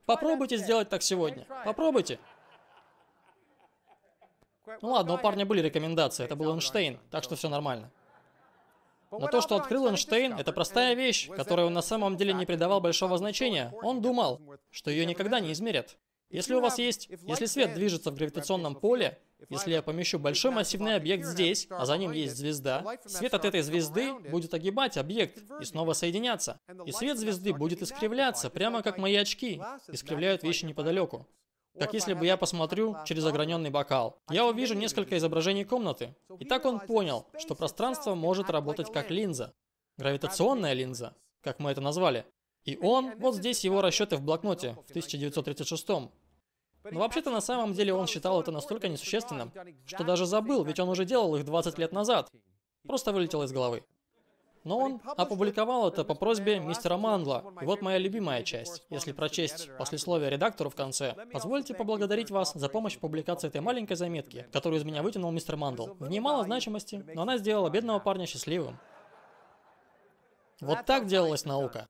[0.06, 1.48] Попробуйте сделать так сегодня.
[1.64, 2.20] Попробуйте.
[4.82, 7.92] Ну ладно, у парня были рекомендации, это был Эйнштейн, так что все нормально.
[9.12, 12.82] Но то, что открыл Эйнштейн, это простая вещь, которой он на самом деле не придавал
[12.82, 13.74] большого значения.
[13.82, 14.42] Он думал,
[14.72, 15.98] что ее никогда не измерят.
[16.36, 19.20] Если у вас есть, если свет движется в гравитационном поле,
[19.50, 23.62] если я помещу большой массивный объект здесь, а за ним есть звезда, свет от этой
[23.62, 26.60] звезды будет огибать объект и снова соединяться.
[26.86, 31.26] И свет звезды будет искривляться, прямо как мои очки искривляют вещи неподалеку.
[31.80, 34.18] Как если бы я посмотрю через ограненный бокал.
[34.30, 36.16] Я увижу несколько изображений комнаты.
[36.40, 39.54] И так он понял, что пространство может работать как линза.
[39.98, 42.26] Гравитационная линза, как мы это назвали.
[42.66, 46.10] И он, вот здесь его расчеты в блокноте в 1936 -м.
[46.92, 49.52] Но вообще-то на самом деле он считал это настолько несущественным,
[49.86, 52.30] что даже забыл, ведь он уже делал их 20 лет назад.
[52.88, 53.84] Просто вылетело из головы.
[54.66, 57.54] Но он опубликовал это по просьбе мистера Мангла.
[57.62, 58.84] И вот моя любимая часть.
[58.90, 63.96] Если прочесть послесловие редактору в конце, позвольте поблагодарить вас за помощь в публикации этой маленькой
[63.96, 65.94] заметки, которую из меня вытянул мистер Мандл.
[66.00, 68.80] В ней мало значимости, но она сделала бедного парня счастливым.
[70.62, 71.88] Вот так делалась наука.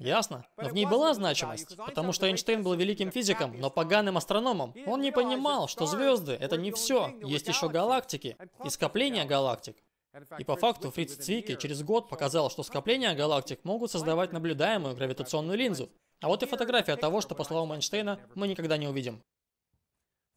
[0.00, 0.46] Ясно.
[0.56, 4.74] Но в ней была значимость, потому что Эйнштейн был великим физиком, но поганым астрономом.
[4.86, 7.14] Он не понимал, что звезды— это не все.
[7.22, 9.76] Есть еще галактики и скопления галактик.
[10.38, 15.56] И по факту Фриц Цвики через год показал, что скопления галактик могут создавать наблюдаемую гравитационную
[15.56, 15.88] линзу.
[16.20, 19.22] А вот и фотография того, что, по словам Эйнштейна, мы никогда не увидим.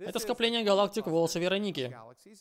[0.06, 1.96] Это скопление галактик волоса Вероники,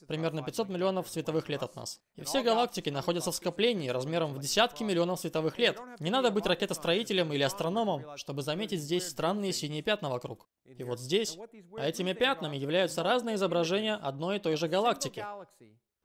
[0.07, 2.01] примерно 500 миллионов световых лет от нас.
[2.17, 5.79] И все галактики находятся в скоплении размером в десятки миллионов световых лет.
[5.99, 10.49] Не надо быть ракетостроителем или астрономом, чтобы заметить здесь странные синие пятна вокруг.
[10.65, 11.39] И вот здесь,
[11.77, 15.25] а этими пятнами являются разные изображения одной и той же галактики,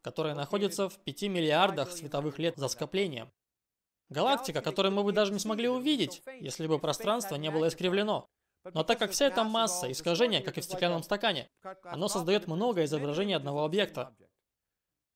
[0.02, 3.32] которая находится в 5 миллиардах световых лет за скоплением.
[4.10, 8.30] Галактика, которую мы бы даже не смогли увидеть, если бы пространство не было искривлено.
[8.74, 11.50] Но так как вся эта масса искажения, как и в стеклянном стакане,
[11.84, 14.16] оно создает много изображений одного объекта.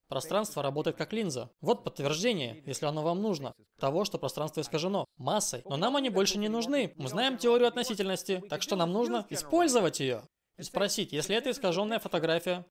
[0.08, 1.50] Пространство работает как линза.
[1.62, 5.62] Вот подтверждение, если оно вам нужно, того, что пространство искажено массой.
[5.64, 6.94] Но нам они больше не нужны.
[6.98, 10.22] Мы знаем теорию относительности, так что нам нужно использовать ее.
[10.58, 12.66] И спросить, если это искаженная фотография,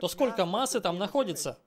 [0.00, 1.58] то сколько массы там находится?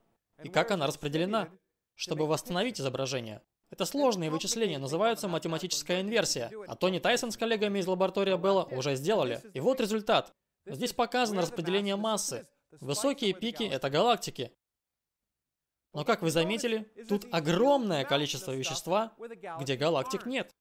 [0.44, 1.50] И как она распределена,
[1.94, 3.44] чтобы восстановить изображение?
[3.70, 6.52] Это сложные вычисления, называются математическая инверсия.
[6.68, 9.42] А Тони Тайсон с коллегами из лаборатории Белла уже сделали.
[9.54, 10.34] И вот результат.
[10.66, 12.48] Здесь показано распределение массы.
[12.80, 14.52] Высокие пики– это галактики.
[15.94, 19.14] Но как вы заметили, тут огромное количество вещества,
[19.60, 20.52] где галактик нет.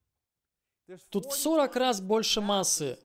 [1.11, 2.99] Тут в 40 раз больше массы,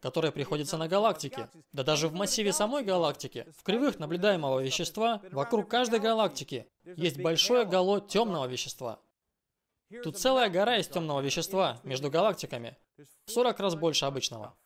[0.00, 1.48] которая приходится на галактики.
[1.72, 7.64] Да даже в массиве самой галактики, в кривых наблюдаемого вещества, вокруг каждой галактики есть большое
[7.64, 9.00] гало темного вещества.
[10.02, 12.76] Тут целая гора из темного вещества между галактиками,
[13.26, 14.56] в 40 раз больше обычного.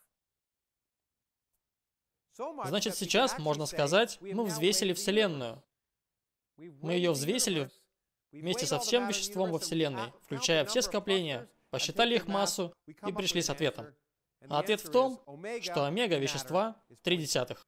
[2.65, 5.63] Значит, сейчас, можно сказать, мы взвесили Вселенную.
[6.57, 7.71] Мы ее взвесили
[8.33, 13.51] вместе со всем веществом во Вселенной, включая все скопления, посчитали их массу и пришли с
[13.51, 13.95] ответом.
[14.49, 15.23] А ответ в том,
[15.61, 17.65] что омега вещества в 3 десятых.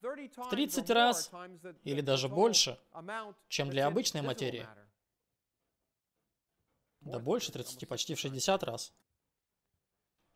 [0.00, 1.30] В 30 раз
[1.82, 2.78] или даже больше,
[3.48, 4.66] чем для обычной материи.
[7.06, 8.92] Да больше 30, почти в 60 раз.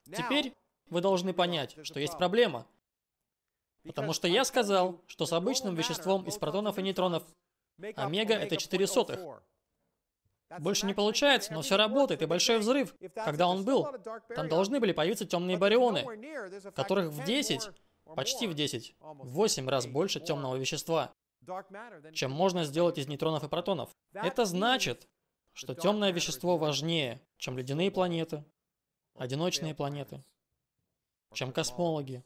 [0.05, 0.55] Теперь
[0.89, 2.67] вы должны понять, что есть проблема.
[3.85, 7.25] Потому что я сказал, что с обычным веществом из протонов и нейтронов
[7.97, 9.21] омега это 4 сотых.
[10.59, 13.87] Больше не получается, но все работает, и большой взрыв, когда он был,
[14.35, 16.05] там должны были появиться темные барионы,
[16.75, 17.69] которых в 10,
[18.17, 21.13] почти в 10, в 8 раз больше темного вещества,
[22.13, 23.91] чем можно сделать из нейтронов и протонов.
[24.13, 25.09] Это значит,
[25.53, 28.45] что темное вещество важнее, чем ледяные планеты,
[29.15, 30.25] одиночные планеты,
[31.35, 32.25] чем космологи,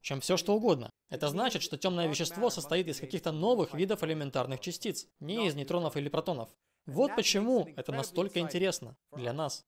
[0.00, 0.90] чем все что угодно.
[1.08, 5.96] Это значит, что темное вещество состоит из каких-то новых видов элементарных частиц, не из нейтронов
[5.96, 6.50] или протонов.
[6.86, 9.64] Вот почему это настолько интересно для нас.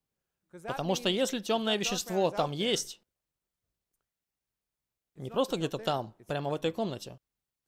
[0.51, 3.01] Потому что если темное вещество там есть,
[5.15, 7.19] не просто где-то там, прямо в этой комнате,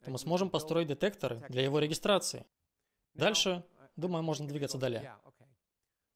[0.04, 2.46] то мы сможем построить детекторы для его регистрации.
[3.14, 3.64] Дальше,
[3.98, 5.14] думаю, можно двигаться далее.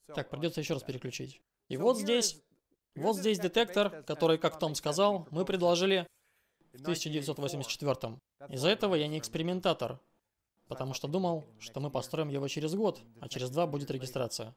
[0.06, 1.42] Так, придется еще раз переключить.
[1.68, 2.40] И вот здесь,
[2.94, 6.06] вот здесь детектор, который, как Том сказал, мы предложили
[6.72, 8.18] в 1984
[8.48, 10.00] Из-за этого я не экспериментатор,
[10.68, 14.54] потому что думал, что мы построим его через год, а через два будет регистрация.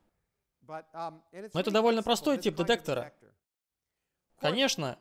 [0.62, 1.22] Но
[1.54, 3.14] это довольно простой тип детектора.
[4.38, 4.98] Конечно,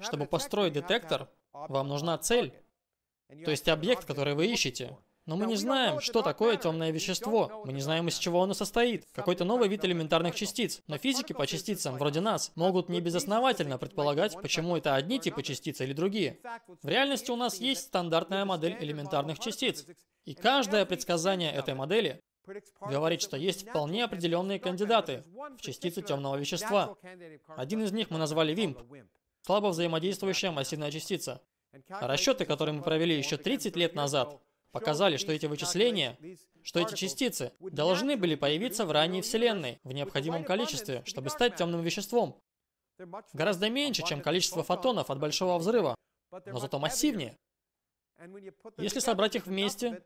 [0.00, 2.52] чтобы построить детектор, вам нужна цель,
[3.28, 4.96] то есть объект, который вы ищете.
[5.26, 7.62] Но мы не знаем, что такое темное вещество.
[7.64, 9.04] Мы не знаем, из чего оно состоит.
[9.12, 10.82] Какой-то новый вид элементарных частиц.
[10.86, 15.80] Но физики по частицам, вроде нас, могут не безосновательно предполагать, почему это одни типы частиц
[15.80, 16.38] или другие.
[16.82, 19.84] В реальности у нас есть стандартная модель элементарных частиц.
[20.24, 22.20] И каждое предсказание этой модели
[22.80, 26.96] говорит, что есть вполне определенные кандидаты в частицы темного вещества.
[27.56, 29.06] Один из них мы назвали WIMP–
[29.42, 31.40] слабо взаимодействующая массивная частица.
[31.88, 34.40] Расчеты, которые мы провели еще 30 лет назад,
[34.78, 36.18] показали, что эти вычисления,
[36.62, 41.82] что эти частицы должны были появиться в ранней Вселенной в необходимом количестве, чтобы стать темным
[41.82, 42.36] веществом.
[43.32, 45.94] Гораздо меньше, чем количество фотонов от Большого Взрыва,
[46.30, 47.38] но зато массивнее.
[48.78, 50.04] Если собрать их вместе,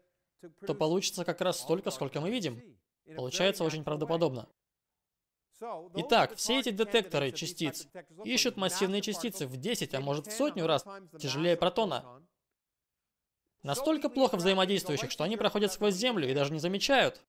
[0.67, 2.61] то получится как раз столько, сколько мы видим.
[3.17, 4.49] Получается очень правдоподобно.
[5.95, 7.87] Итак, все эти детекторы частиц
[8.25, 10.85] ищут массивные частицы в 10, а может в сотню раз
[11.19, 12.23] тяжелее протона.
[13.63, 17.23] Настолько плохо взаимодействующих, что они проходят сквозь Землю и даже не замечают.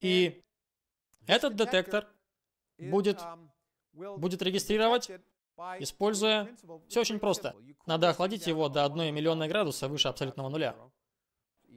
[0.00, 0.42] И
[1.26, 2.06] этот детектор
[2.78, 3.20] будет,
[3.92, 5.10] будет регистрировать,
[5.78, 6.54] используя...
[6.88, 7.56] Все очень просто.
[7.86, 10.76] Надо охладить его до 1 миллионной градуса выше абсолютного нуля.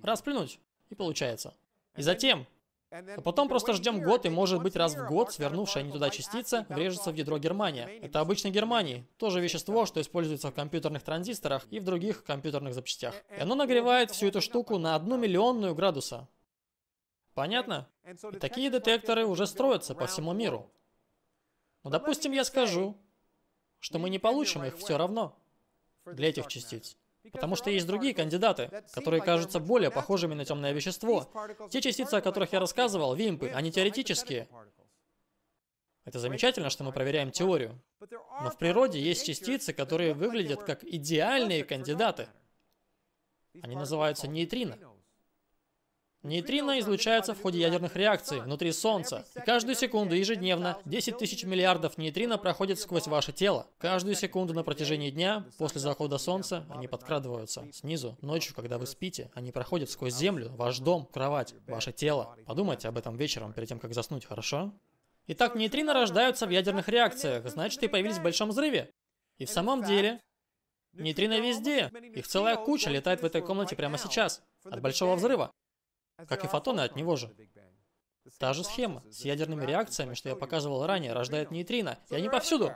[0.03, 0.59] Расплюнуть,
[0.89, 1.53] и получается.
[1.95, 2.45] И затем
[2.89, 6.65] а потом просто ждем год, и может быть раз в год свернувшая не туда частица
[6.69, 7.85] врежется в ядро Германия.
[8.01, 9.05] Это обычно Германии.
[9.17, 13.13] Тоже вещество, что используется в компьютерных транзисторах и в других компьютерных запчастях.
[13.35, 16.29] И оно нагревает всю эту штуку на одну миллионную градуса.
[17.33, 17.88] Понятно?
[18.05, 20.71] И такие детекторы уже строятся по всему миру.
[21.83, 22.97] Но допустим я скажу,
[23.79, 25.38] что мы не получим их все равно
[26.05, 26.97] для этих частиц.
[27.32, 31.30] Потому что есть другие кандидаты, которые кажутся более похожими на темное вещество.
[31.70, 34.47] Те частицы, о которых я рассказывал, вимпы, они теоретические.
[36.05, 37.82] Это замечательно, что мы проверяем теорию.
[38.41, 42.30] Но в природе есть частицы, которые выглядят как идеальные кандидаты.
[43.61, 44.78] Они называются нейтрино.
[46.28, 49.25] Нейтрино излучаются в ходе ядерных реакций внутри Солнца.
[49.34, 53.65] И каждую секунду ежедневно 10 тысяч миллиардов нейтрино проходят сквозь ваше тело.
[53.78, 58.17] Каждую секунду на протяжении дня, после захода Солнца, они подкрадываются снизу.
[58.19, 62.36] Ночью, когда вы спите, они проходят сквозь землю, ваш дом, кровать, ваше тело.
[62.45, 64.73] Подумайте об этом вечером, перед тем, как заснуть, хорошо?
[65.28, 68.91] Итак, нейтрино рождаются в ядерных реакциях, значит, и появились в большом взрыве.
[69.38, 70.19] И в самом деле,
[70.91, 71.89] нейтрино везде.
[72.13, 75.53] Их целая куча летает в этой комнате прямо сейчас, от большого взрыва
[76.28, 77.36] как и фотоны от него же.
[78.39, 82.74] Та же схема с ядерными реакциями, что я показывал ранее, рождает нейтрино, и они повсюду.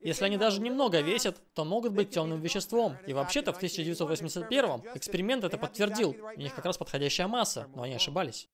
[0.00, 2.98] Если они даже немного весят, то могут быть темным веществом.
[3.06, 6.16] И вообще-то в 1981 эксперимент это подтвердил.
[6.36, 8.48] У них как раз подходящая масса, но они ошибались.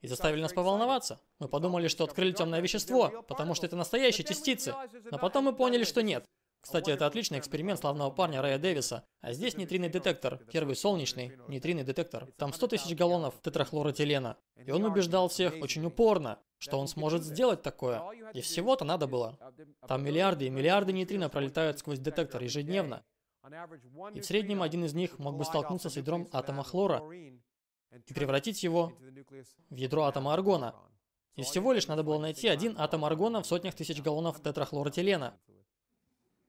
[0.00, 1.20] И заставили нас поволноваться.
[1.38, 4.74] Мы подумали, что открыли темное вещество, потому что это настоящие частицы.
[5.10, 6.24] Но потом мы поняли, что нет.
[6.68, 9.02] Кстати, это отличный эксперимент славного парня Рэя Дэвиса.
[9.22, 12.26] А здесь нейтринный детектор, первый солнечный нейтринный детектор.
[12.36, 14.36] Там 100 тысяч галлонов тетрахлоротилена.
[14.66, 18.02] И он убеждал всех очень упорно, что он сможет сделать такое.
[18.34, 19.38] И всего-то надо было.
[19.86, 23.02] Там миллиарды и миллиарды нейтрино пролетают сквозь детектор ежедневно.
[24.12, 28.62] И в среднем один из них мог бы столкнуться с ядром атома хлора и превратить
[28.62, 28.92] его
[29.70, 30.74] в ядро атома аргона.
[31.34, 35.38] И всего лишь надо было найти один атом аргона в сотнях тысяч галлонов тетрахлоротилена.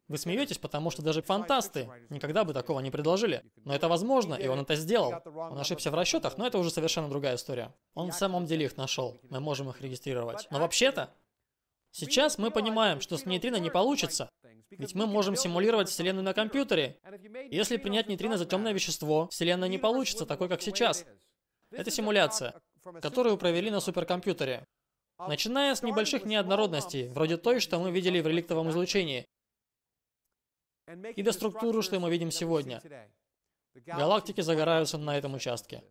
[0.09, 3.43] Вы смеетесь, потому что даже фантасты никогда бы такого не предложили.
[3.63, 5.13] Но это возможно, и он это сделал.
[5.23, 7.73] Он ошибся в расчетах, но это уже совершенно другая история.
[7.93, 9.21] Он в самом деле их нашел.
[9.29, 10.47] Мы можем их регистрировать.
[10.49, 11.13] Но вообще-то,
[11.91, 14.29] сейчас мы понимаем, что с нейтрино не получится.
[14.71, 16.99] Ведь мы можем симулировать Вселенную на компьютере.
[17.51, 21.05] Если принять нейтрино за темное вещество, Вселенная не получится такой, как сейчас.
[21.69, 22.59] Это симуляция,
[22.99, 24.65] которую провели на суперкомпьютере.
[25.19, 29.27] Начиная с небольших неоднородностей, вроде той, что мы видели в реликтовом излучении,
[31.15, 32.81] и до структуры, что мы видим сегодня.
[33.85, 35.83] Галактики загораются на этом участке.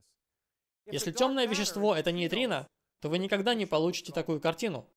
[0.86, 2.66] Если темное вещество— это нейтрино,
[3.00, 4.88] то вы никогда не получите такую картину.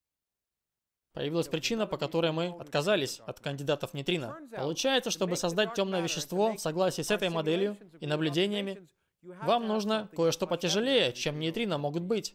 [1.12, 4.38] Появилась причина, по которой мы отказались от кандидатов нейтрино.
[4.56, 8.88] Получается, чтобы создать темное вещество в согласии с этой моделью и наблюдениями,
[9.20, 12.34] вам нужно кое-что потяжелее, чем нейтрино могут быть.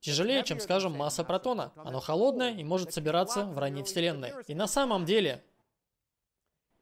[0.00, 1.72] тяжелее, чем, скажем, масса протона.
[1.76, 4.32] Оно холодное и может собираться в ранней Вселенной.
[4.46, 5.44] И на самом деле,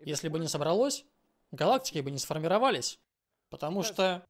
[0.01, 1.05] если бы не собралось,
[1.51, 2.99] галактики бы не сформировались.
[3.49, 4.27] Потому что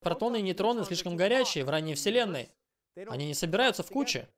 [0.00, 2.50] протоны и нейтроны слишком горячие в ранней Вселенной.
[3.08, 4.28] Они не собираются в куче.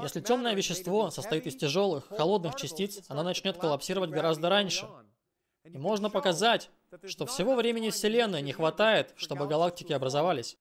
[0.00, 4.88] Если темное вещество состоит из тяжелых, холодных частиц, оно начнет коллапсировать гораздо раньше.
[5.64, 6.70] И можно показать,
[7.06, 10.58] что всего времени Вселенной не хватает, чтобы галактики образовались.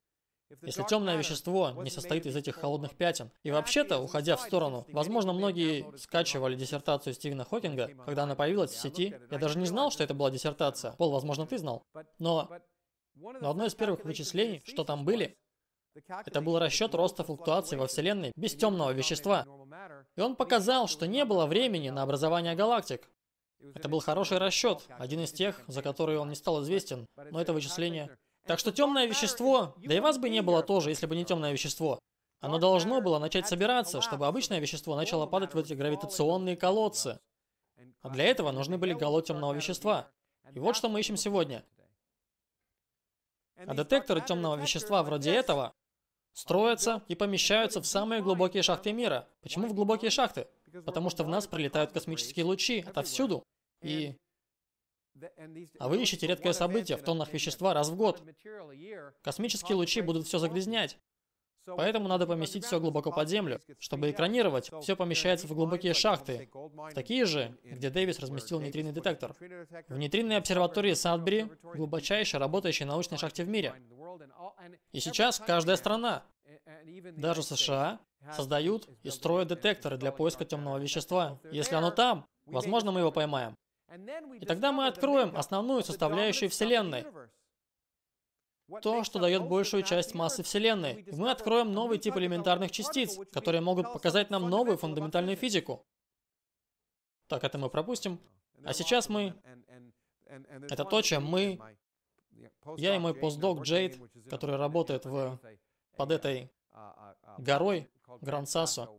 [0.62, 3.32] Если темное вещество не состоит из этих холодных пятен.
[3.44, 8.80] И вообще-то, уходя в сторону, возможно, многие скачивали диссертацию Стивена Хокинга, когда она появилась в
[8.80, 9.16] сети.
[9.30, 10.94] Я даже не знал, что это была диссертация.
[10.94, 11.84] Пол, возможно, ты знал.
[12.20, 12.50] Но,
[13.16, 15.38] но одно из первых вычислений, что там были,
[16.08, 19.46] это был расчет роста флуктуаций во Вселенной без темного вещества.
[20.16, 23.10] И он показал, что не было времени на образование галактик.
[23.76, 27.54] Это был хороший расчет, один из тех, за которые он не стал известен, но это
[27.54, 28.18] вычисление.
[28.46, 31.52] Так что темное вещество, да и вас бы не было тоже, если бы не темное
[31.52, 32.00] вещество.
[32.40, 37.20] Оно должно было начать собираться, чтобы обычное вещество начало падать в эти гравитационные колодцы.
[38.02, 40.10] А для этого нужны были гало темного вещества.
[40.54, 41.64] И вот что мы ищем сегодня.
[43.56, 45.74] А детекторы темного вещества вроде этого
[46.34, 49.28] строятся и помещаются в самые глубокие шахты мира.
[49.42, 50.48] Почему в глубокие шахты?
[50.86, 53.44] Потому что в нас прилетают космические лучи отовсюду.
[53.82, 54.16] И...
[55.80, 58.24] А вы ищете редкое событие в тоннах вещества раз в год.
[59.22, 60.98] Космические лучи будут все загрязнять.
[61.66, 63.62] Поэтому надо поместить все глубоко под землю.
[63.80, 66.50] Чтобы экранировать, все помещается в глубокие шахты,
[66.96, 69.36] такие же, где Дэвис разместил нейтринный детектор.
[69.88, 73.76] В нейтринной обсерватории Садбери, глубочайшей работающей научной шахте в мире.
[74.92, 76.24] И сейчас каждая страна,
[77.16, 78.00] даже США,
[78.36, 81.40] создают и строят детекторы для поиска темного вещества.
[81.52, 83.56] Если оно там, возможно, мы его поймаем.
[84.40, 87.06] И тогда мы откроем основную составляющую Вселенной.
[88.82, 91.02] То, что дает большую часть массы Вселенной.
[91.02, 95.86] И мы откроем новый тип элементарных частиц, которые могут показать нам новую фундаментальную физику.
[97.28, 98.20] Так, это мы пропустим.
[98.64, 99.36] А сейчас мы...
[100.70, 101.60] Это то, чем мы...
[102.78, 105.40] Я и мой постдок Джейд, который работает в...
[105.98, 106.50] под этой
[107.38, 107.90] горой
[108.22, 108.90] Гранд-Сасо,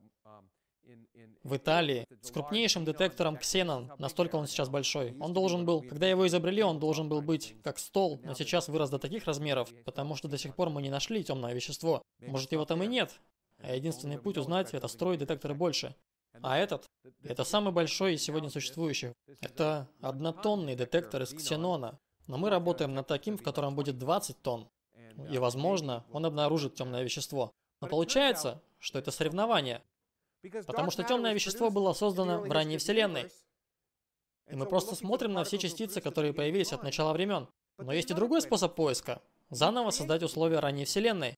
[1.44, 3.92] в Италии с крупнейшим детектором Xenon.
[3.98, 5.16] Настолько он сейчас большой.
[5.18, 8.90] Он должен был, когда его изобрели, он должен был быть как стол, но сейчас вырос
[8.90, 12.02] до таких размеров, потому что до сих пор мы не нашли темное вещество.
[12.20, 13.20] Может его там и нет.
[13.58, 15.94] А единственный путь узнать это строить детекторы больше.
[16.40, 16.86] А этот,
[17.22, 19.12] это самый большой из сегодня существующих.
[19.40, 21.98] Это однотонный детектор из ксенона.
[22.26, 24.68] Но мы работаем над таким, в котором будет 20 тонн.
[25.30, 27.52] И, возможно, он обнаружит темное вещество.
[27.80, 29.82] Но получается, что это соревнование.
[30.66, 33.30] Потому что темное вещество было создано в ранней Вселенной.
[34.48, 37.48] И мы просто смотрим на все частицы, которые появились от начала времен.
[37.78, 39.22] Но есть и другой способ поиска.
[39.50, 41.36] Заново создать условия ранней Вселенной.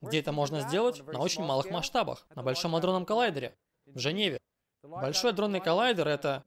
[0.00, 1.04] Где это можно сделать?
[1.06, 2.26] На очень малых масштабах.
[2.34, 3.56] На Большом адронном коллайдере.
[3.86, 4.38] В Женеве.
[4.82, 6.44] Большой адронный коллайдер— это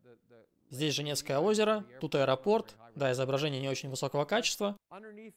[0.71, 4.77] Здесь Женевское озеро, тут аэропорт, да, изображение не очень высокого качества.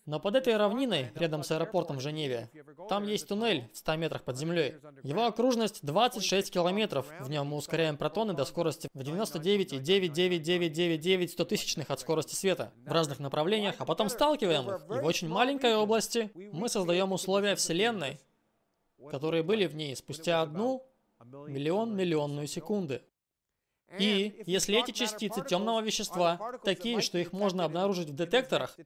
[0.06, 2.48] Но под этой равниной, рядом с аэропортом в Женеве,
[2.88, 4.76] там есть туннель в 100 метрах под землей.
[5.02, 7.12] Его окружность 26 километров.
[7.18, 12.92] В нем мы ускоряем протоны до скорости в 99,99999 100 тысячных от скорости света в
[12.92, 14.84] разных направлениях, а потом сталкиваем их.
[14.84, 18.20] И в очень маленькой области мы создаем условия Вселенной,
[19.10, 20.86] которые были в ней спустя одну
[21.24, 23.02] миллион миллионную секунды.
[23.98, 28.76] И если эти частицы темного вещества такие, что их можно обнаружить в детекторах,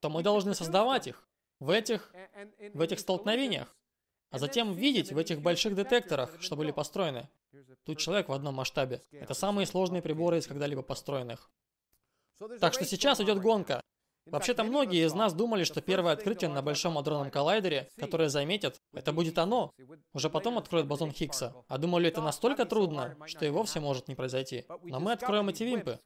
[0.00, 1.28] то мы должны создавать их
[1.58, 2.12] в этих,
[2.74, 3.74] в этих столкновениях,
[4.30, 7.28] а затем видеть в этих больших детекторах, что были построены.
[7.84, 9.02] Тут человек в одном масштабе.
[9.10, 11.50] Это самые сложные приборы из когда-либо построенных.
[12.60, 13.80] Так что сейчас идет гонка.
[14.30, 19.12] Вообще-то многие из нас думали, что первое открытие на Большом адронном коллайдере, которое заметят, это
[19.12, 19.72] будет оно.
[20.12, 21.54] Уже потом откроют бозон Хиггса.
[21.68, 24.64] А думали, это настолько трудно, что и вовсе может не произойти.
[24.84, 25.98] Но мы откроем эти вимпы,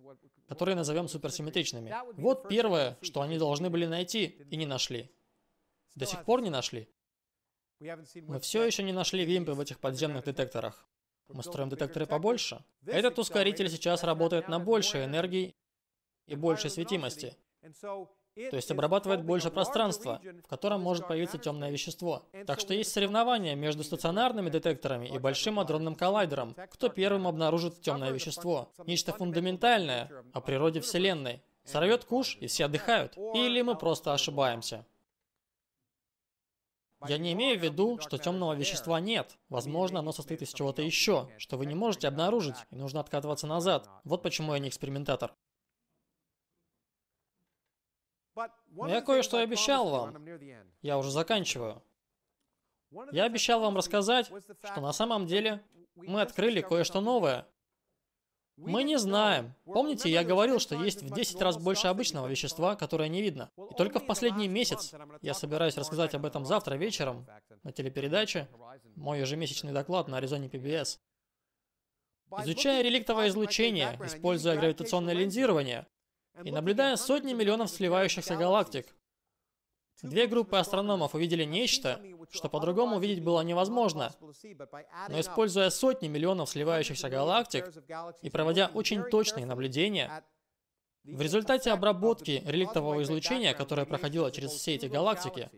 [0.48, 1.94] которые назовем суперсимметричными.
[2.16, 5.10] Вот первое, что они должны были найти и не нашли.
[5.94, 6.88] До сих пор не нашли.
[7.80, 10.88] Мы все еще не нашли вимпы в этих подземных детекторах.
[11.28, 12.64] Мы строим детекторы побольше.
[12.86, 15.54] Этот ускоритель сейчас работает на большей энергии
[16.26, 17.36] и большей светимости.
[18.34, 22.26] То есть обрабатывает больше пространства, в котором может появиться темное вещество.
[22.46, 28.10] Так что есть соревнования между стационарными детекторами и большим адронным коллайдером, кто первым обнаружит темное
[28.10, 28.72] вещество.
[28.86, 31.42] Нечто фундаментальное о природе Вселенной.
[31.64, 33.16] Сорвет куш, и все отдыхают.
[33.34, 34.84] Или мы просто ошибаемся.
[37.06, 39.38] Я не имею в виду, что темного вещества нет.
[39.48, 43.88] Возможно, оно состоит из чего-то еще, что вы не можете обнаружить, и нужно откатываться назад.
[44.04, 45.34] Вот почему я не экспериментатор.
[48.70, 50.26] Но я кое-что обещал вам.
[50.82, 51.82] Я уже заканчиваю.
[53.12, 54.26] Я обещал вам рассказать,
[54.62, 55.62] что на самом деле
[55.96, 57.46] мы открыли кое-что новое.
[58.56, 59.54] Мы не знаем.
[59.64, 63.50] Помните, я говорил, что есть в 10 раз больше обычного вещества, которое не видно.
[63.70, 67.26] И только в последний месяц, я собираюсь рассказать об этом завтра вечером
[67.64, 68.48] на телепередаче,
[68.94, 71.00] мой ежемесячный доклад на Аризоне PBS.
[72.38, 75.86] Изучая реликтовое излучение, используя гравитационное линзирование
[76.42, 78.86] и наблюдая сотни миллионов сливающихся галактик,
[80.02, 81.98] Две группы астрономов увидели нечто,
[82.30, 84.12] что по-другому увидеть было невозможно.
[85.08, 87.72] Но используя сотни миллионов сливающихся галактик
[88.20, 90.24] и проводя очень точные наблюдения,
[91.04, 95.50] в результате обработки реликтового излучения, которое проходило через все эти галактики,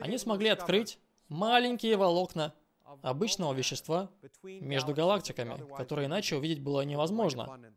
[0.00, 0.98] они смогли открыть
[1.28, 2.54] маленькие волокна
[3.02, 4.10] обычного вещества
[4.42, 7.74] между галактиками, которые иначе увидеть было невозможно,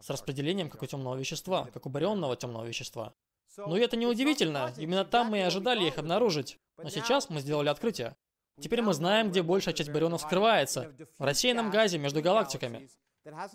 [0.00, 3.14] с распределением как у темного вещества, как у барионного темного вещества.
[3.56, 6.58] Но это не удивительно, именно там мы и ожидали их обнаружить.
[6.76, 8.16] Но сейчас мы сделали открытие.
[8.60, 10.92] Теперь мы знаем, где большая часть барионов скрывается.
[11.18, 12.88] В рассеянном газе между галактиками,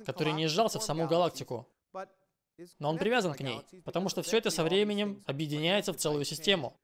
[0.06, 1.68] который не сжался в саму галактику.
[2.80, 6.80] Но он привязан к ней, потому что все это со временем объединяется в целую систему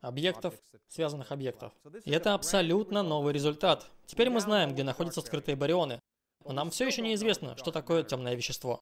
[0.00, 0.54] объектов,
[0.88, 1.72] связанных объектов.
[2.04, 3.90] И это абсолютно новый результат.
[4.06, 6.00] Теперь мы знаем, где находятся скрытые барионы.
[6.44, 8.80] Нам все еще неизвестно, что такое темное вещество.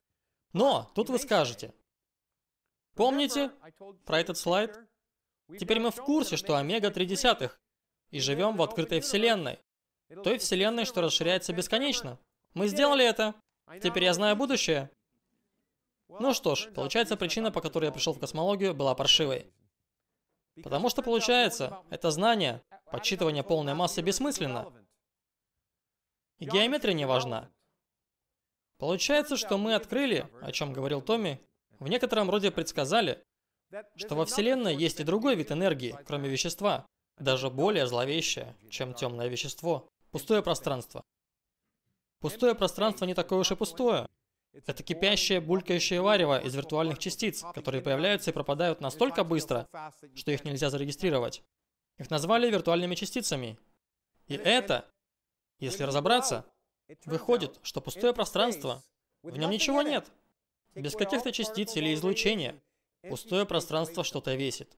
[0.53, 1.75] Но тут вы скажете,
[2.97, 3.53] Помните
[4.07, 4.81] про этот слайд?
[5.61, 7.61] Теперь мы в курсе, что омега 3 десятых,
[8.11, 9.59] и живем в открытой вселенной.
[10.25, 12.19] Той вселенной, что расширяется бесконечно.
[12.55, 13.35] Мы сделали это.
[13.83, 14.91] Теперь я знаю будущее.
[16.09, 19.53] Ну что ж, получается, причина, по которой я пришел в космологию, была паршивой.
[20.63, 24.73] Потому что получается, это знание, подсчитывание полной массы бессмысленно.
[26.39, 27.51] Геометрия не важна.
[28.79, 31.41] Получается, что мы открыли, о чем говорил Томми,
[31.79, 33.25] в некотором роде предсказали,
[33.97, 36.87] что во Вселенной есть и другой вид энергии, кроме вещества,
[37.19, 39.89] даже более зловещее, чем темное вещество.
[40.11, 41.03] Пустое пространство.
[42.21, 44.07] Пустое пространство не такое уж и пустое.
[44.53, 49.69] Это кипящее, булькающее варево из виртуальных частиц, которые появляются и пропадают настолько быстро,
[50.15, 51.43] что их нельзя зарегистрировать.
[51.99, 53.59] Их назвали виртуальными частицами.
[54.29, 54.87] И это,
[55.59, 56.45] если разобраться,
[57.05, 58.83] выходит, что пустое пространство,
[59.23, 60.11] в нем ничего нет
[60.77, 62.61] без каких-то частиц или излучения.
[63.09, 64.77] Пустое пространство что-то весит.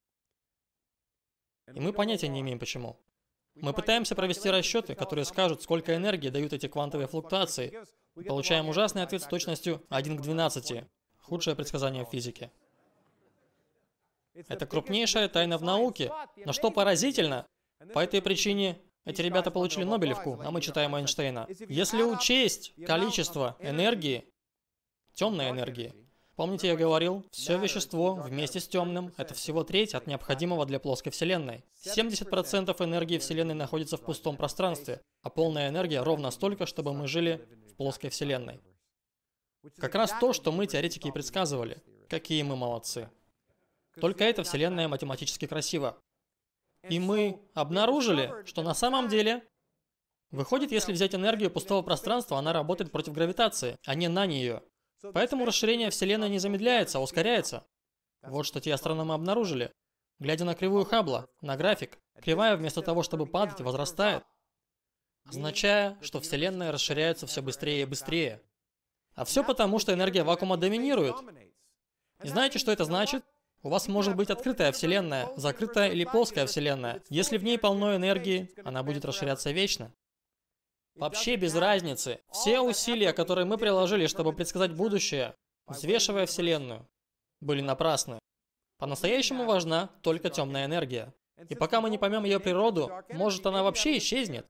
[1.75, 2.99] И мы понятия не имеем почему.
[3.55, 7.85] Мы пытаемся провести расчеты, которые скажут, сколько энергии дают эти квантовые флуктуации.
[8.17, 10.85] И получаем ужасный ответ с точностью 1 к 12.
[11.19, 12.51] Худшее предсказание в физике.
[14.35, 16.13] Это крупнейшая тайна в науке.
[16.45, 17.47] Но что поразительно,
[17.93, 21.47] по этой причине эти ребята получили Нобелевку, а мы читаем Эйнштейна.
[21.69, 24.25] Если учесть количество энергии,
[25.15, 25.95] темной энергии.
[26.37, 31.11] Помните, я говорил, все вещество вместе с темным– это всего треть от необходимого для плоской
[31.11, 31.65] Вселенной.
[31.85, 37.45] 70% энергии Вселенной находится в пустом пространстве, а полная энергия ровно столько, чтобы мы жили
[37.73, 38.61] в плоской Вселенной.
[39.79, 41.83] Как раз то, что мы, теоретики, и предсказывали.
[42.09, 43.11] Какие мы молодцы.
[44.01, 45.99] Только эта Вселенная математически красива.
[46.91, 49.43] И мы обнаружили, что на самом деле
[50.31, 54.63] Выходит, если взять энергию пустого пространства, она работает против гравитации, а не на нее.
[55.15, 57.67] Поэтому расширение Вселенной не замедляется, а ускоряется.
[58.23, 59.73] Вот что те астрономы обнаружили.
[60.19, 64.25] Глядя на кривую Хаббла, на график, кривая вместо того, чтобы падать, возрастает,
[65.25, 68.43] означая, что Вселенная расширяется все быстрее и быстрее.
[69.15, 71.15] А все потому, что энергия вакуума доминирует.
[72.23, 73.25] И знаете, что это значит?
[73.63, 77.03] У вас может быть открытая Вселенная, закрытая или плоская Вселенная.
[77.09, 79.93] Если в ней полно энергии, она будет расширяться вечно.
[80.95, 82.21] Вообще без разницы.
[82.33, 85.35] Все усилия, которые мы приложили, чтобы предсказать будущее,
[85.67, 86.89] взвешивая Вселенную,
[87.41, 88.19] были напрасны.
[88.79, 91.13] По-настоящему важна только темная энергия.
[91.49, 94.47] И пока мы не поймем ее природу, может она вообще исчезнет.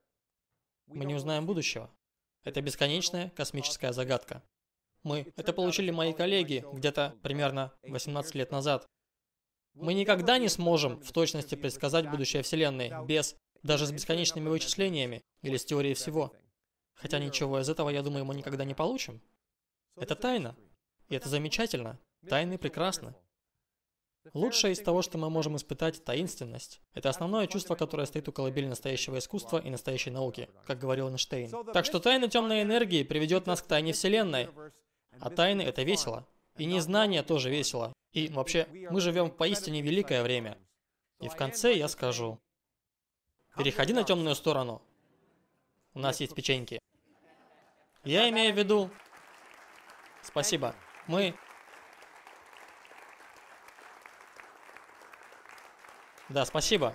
[0.86, 1.90] Мы не узнаем будущего.
[2.44, 4.42] Это бесконечная космическая загадка.
[5.02, 8.86] Мы это получили мои коллеги где-то примерно 18 лет назад.
[9.80, 15.56] Мы никогда не сможем в точности предсказать будущее Вселенной без даже с бесконечными вычислениями или
[15.56, 16.32] с теорией всего.
[16.94, 19.20] Хотя ничего из этого, я думаю, мы никогда не получим.
[19.96, 20.56] Это тайна.
[21.08, 21.98] И это замечательно.
[22.28, 23.14] Тайны прекрасны.
[24.34, 26.80] Лучшее из того, что мы можем испытать, таинственность.
[26.92, 31.50] Это основное чувство, которое стоит у колыбели настоящего искусства и настоящей науки, как говорил Эйнштейн.
[31.72, 34.48] Так что тайна темной энергии приведет нас к тайне Вселенной.
[35.20, 36.26] А тайны— это весело.
[36.56, 37.92] И незнание тоже весело.
[38.18, 40.58] И вообще, мы живем в поистине великое время.
[41.20, 42.40] И в конце я скажу,
[43.58, 44.80] Переходи на темную сторону.
[45.92, 46.78] У нас есть печеньки.
[48.04, 48.88] Я имею в виду...
[50.22, 50.76] Спасибо.
[51.08, 51.34] Мы...
[56.28, 56.94] Да, спасибо.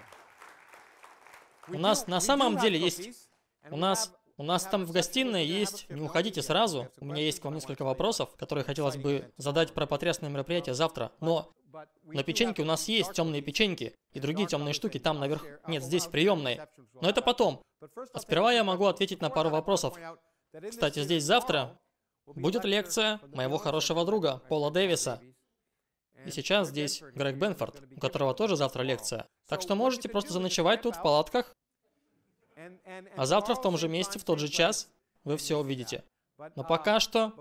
[1.68, 3.30] У нас на самом деле есть...
[3.70, 4.14] У нас
[4.44, 7.86] у нас там в гостиной есть, не уходите сразу, у меня есть к вам несколько
[7.86, 11.50] вопросов, которые хотелось бы задать про потрясное мероприятие завтра, но
[12.04, 15.46] на печеньке у нас есть темные печеньки и другие темные штуки там наверх.
[15.66, 16.60] Нет, здесь в приемной.
[17.00, 17.64] Но это потом.
[18.14, 19.96] А сперва я могу ответить на пару вопросов.
[20.70, 21.80] Кстати, здесь завтра
[22.26, 25.22] будет лекция моего хорошего друга Пола Дэвиса.
[26.26, 29.26] И сейчас здесь Грег Бенфорд, у которого тоже завтра лекция.
[29.48, 31.56] Так что можете просто заночевать тут в палатках
[33.16, 34.89] а завтра в том же месте, в тот же час,
[35.24, 36.03] вы все увидите.
[36.55, 37.34] Но пока что...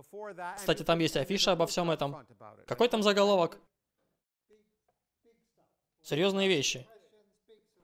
[0.56, 2.26] Кстати, там есть афиша обо всем этом.
[2.66, 3.58] Какой там заголовок?
[6.02, 6.86] Серьезные вещи.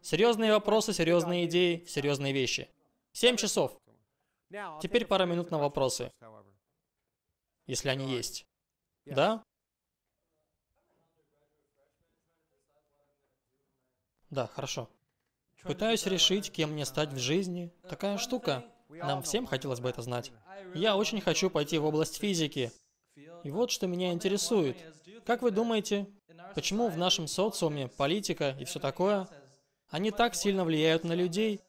[0.03, 2.69] Серьезные вопросы, серьезные идеи, серьезные вещи.
[3.13, 3.79] Семь часов.
[4.81, 6.13] Теперь пара минут на вопросы.
[7.67, 8.47] Если они есть.
[9.05, 9.43] Да?
[14.31, 14.89] Да, хорошо.
[15.63, 17.73] Пытаюсь решить, кем мне стать в жизни.
[17.89, 18.65] Такая штука.
[18.89, 20.33] Нам всем хотелось бы это знать.
[20.75, 22.73] Я очень хочу пойти в область физики.
[23.45, 24.77] И вот что меня интересует.
[25.27, 26.07] Как вы думаете,
[26.55, 29.29] почему в нашем социуме политика и все такое,
[29.91, 31.61] они так сильно влияют на людей,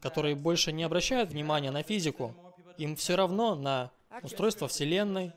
[0.00, 2.34] которые больше не обращают внимания на физику?
[2.78, 3.90] Им все равно на
[4.22, 5.32] устройство Вселенной,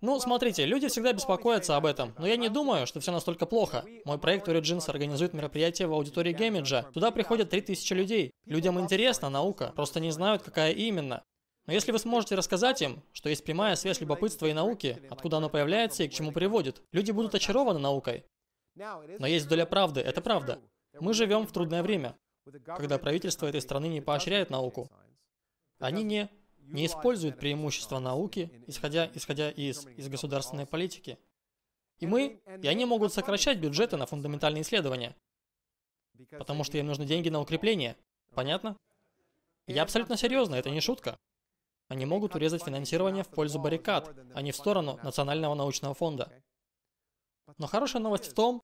[0.00, 3.84] ну, смотрите, люди всегда беспокоятся об этом, но я не думаю, что все настолько плохо.
[4.06, 6.84] Мой проект Origins организует мероприятие в аудитории Геймиджа.
[6.94, 8.30] Туда приходят 3000 людей.
[8.46, 11.22] Людям интересна наука, просто не знают, какая именно.
[11.66, 15.50] Но если вы сможете рассказать им, что есть прямая связь любопытства и науки, откуда оно
[15.50, 18.24] появляется и к чему приводит, люди будут очарованы наукой.
[18.74, 20.60] Но есть доля правды, это правда.
[20.98, 22.16] Мы живем в трудное время,
[22.64, 24.90] когда правительство этой страны не поощряет науку.
[25.78, 26.30] Они не
[26.72, 31.18] не используют преимущества науки, исходя, исходя из, из государственной политики.
[31.98, 35.14] И мы, и они могут сокращать бюджеты на фундаментальные исследования,
[36.30, 37.96] потому что им нужны деньги на укрепление.
[38.34, 38.76] Понятно?
[39.66, 41.18] Я абсолютно серьезно, это не шутка.
[41.88, 46.32] Они могут урезать финансирование в пользу баррикад, а не в сторону Национального научного фонда.
[47.58, 48.62] Но хорошая новость в том,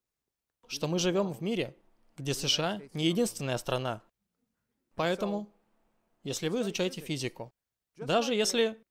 [0.69, 1.77] что мы живем в мире,
[2.17, 4.03] где США не единственная страна.
[4.95, 5.49] Поэтому,
[6.23, 7.53] если вы изучаете физику,
[7.97, 8.83] даже если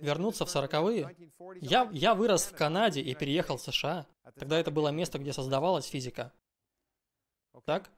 [0.00, 1.14] вернуться в сороковые,
[1.60, 4.06] я, я вырос в Канаде и переехал в США.
[4.38, 6.32] Тогда это было место, где создавалась физика.
[7.64, 7.90] Так?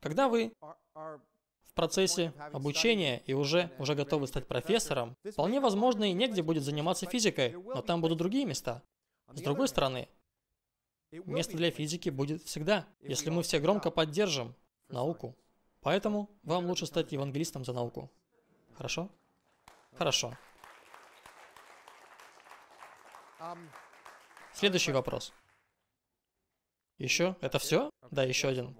[0.00, 0.52] Когда вы
[0.94, 7.06] в процессе обучения и уже, уже готовы стать профессором, вполне возможно и негде будет заниматься
[7.06, 8.82] физикой, но там будут другие места.
[9.32, 10.08] С другой стороны,
[11.10, 14.54] место для физики будет всегда, если мы все громко поддержим
[14.88, 15.36] науку.
[15.80, 18.10] Поэтому вам лучше стать евангелистом за науку.
[18.74, 19.10] Хорошо?
[19.98, 20.32] Хорошо.
[24.54, 25.32] Следующий вопрос.
[26.98, 27.34] Еще?
[27.40, 27.90] Это все?
[28.12, 28.76] Да, еще один.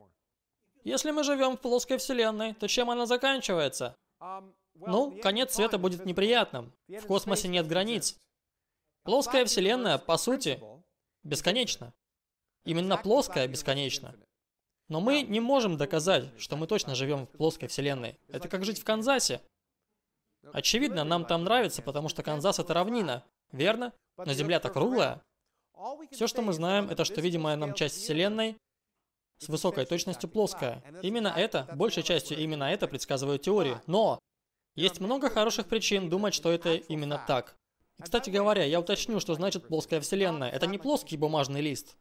[0.84, 3.96] Если мы живем в плоской вселенной, то чем она заканчивается?
[4.74, 6.72] Ну, конец света будет неприятным.
[6.86, 8.16] В космосе нет границ.
[9.02, 10.62] Плоская вселенная, по сути,
[11.24, 11.92] бесконечна.
[12.64, 14.14] Именно плоская бесконечна.
[14.88, 18.18] Но мы не можем доказать, что мы точно живем в плоской вселенной.
[18.28, 19.42] Это как жить в Канзасе.
[20.52, 23.92] Очевидно, нам там нравится, потому что Канзас это равнина, верно?
[24.16, 25.22] Но Земля-то круглая.
[26.10, 28.56] Все, что мы знаем, это что видимая нам часть Вселенной
[29.38, 30.82] с высокой точностью плоская.
[31.02, 33.76] Именно это, большей частью именно это предсказывают теории.
[33.86, 34.18] Но
[34.74, 37.56] есть много хороших причин думать, что это именно так.
[37.98, 40.50] И, кстати говоря, я уточню, что значит плоская Вселенная.
[40.50, 41.96] Это не плоский бумажный лист.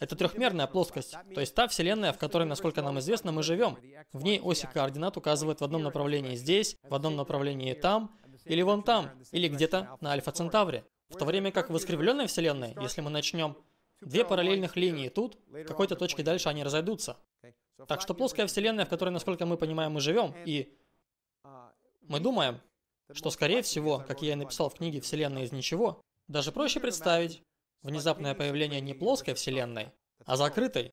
[0.00, 3.76] Это трехмерная плоскость, то есть та Вселенная, в которой, насколько нам известно, мы живем.
[4.12, 8.82] В ней оси координат указывают в одном направлении здесь, в одном направлении там, или вон
[8.82, 10.84] там, или где-то на Альфа Центавре.
[11.08, 13.56] В то время как в искривленной Вселенной, если мы начнем
[14.00, 17.18] две параллельных линии тут, какой-то точке дальше они разойдутся.
[17.86, 20.72] Так что плоская Вселенная, в которой, насколько мы понимаем, мы живем, и
[22.02, 22.60] мы думаем,
[23.12, 27.42] что, скорее всего, как я и написал в книге «Вселенная из ничего», даже проще представить,
[27.84, 29.92] внезапное появление не плоской Вселенной,
[30.26, 30.92] а закрытой,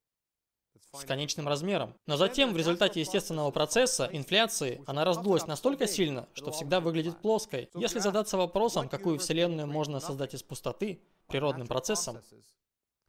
[0.94, 1.96] с конечным размером.
[2.06, 7.70] Но затем, в результате естественного процесса, инфляции, она раздулась настолько сильно, что всегда выглядит плоской.
[7.76, 12.22] Если задаться вопросом, какую Вселенную можно создать из пустоты, природным процессом,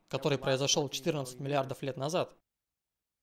[0.08, 2.36] который произошел 14 миллиардов лет назад,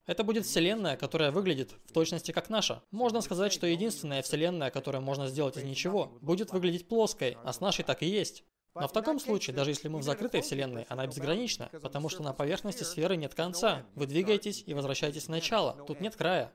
[0.05, 2.81] это будет Вселенная, которая выглядит в точности как наша.
[2.89, 7.61] Можно сказать, что единственная Вселенная, которую можно сделать из ничего, будет выглядеть плоской, а с
[7.61, 8.43] нашей так и есть.
[8.79, 12.33] Но в таком случае, даже если мы в закрытой вселенной, она безгранична, потому что на
[12.33, 13.85] поверхности сферы нет конца.
[13.95, 15.85] Вы двигаетесь и возвращаетесь в начало.
[15.85, 16.53] Тут нет края.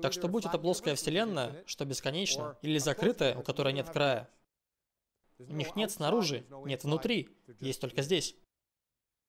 [0.00, 4.30] Так что будь это плоская вселенная, что бесконечно, или закрытая, у которой нет края.
[5.38, 7.28] У них нет снаружи, нет внутри,
[7.60, 8.36] есть только здесь.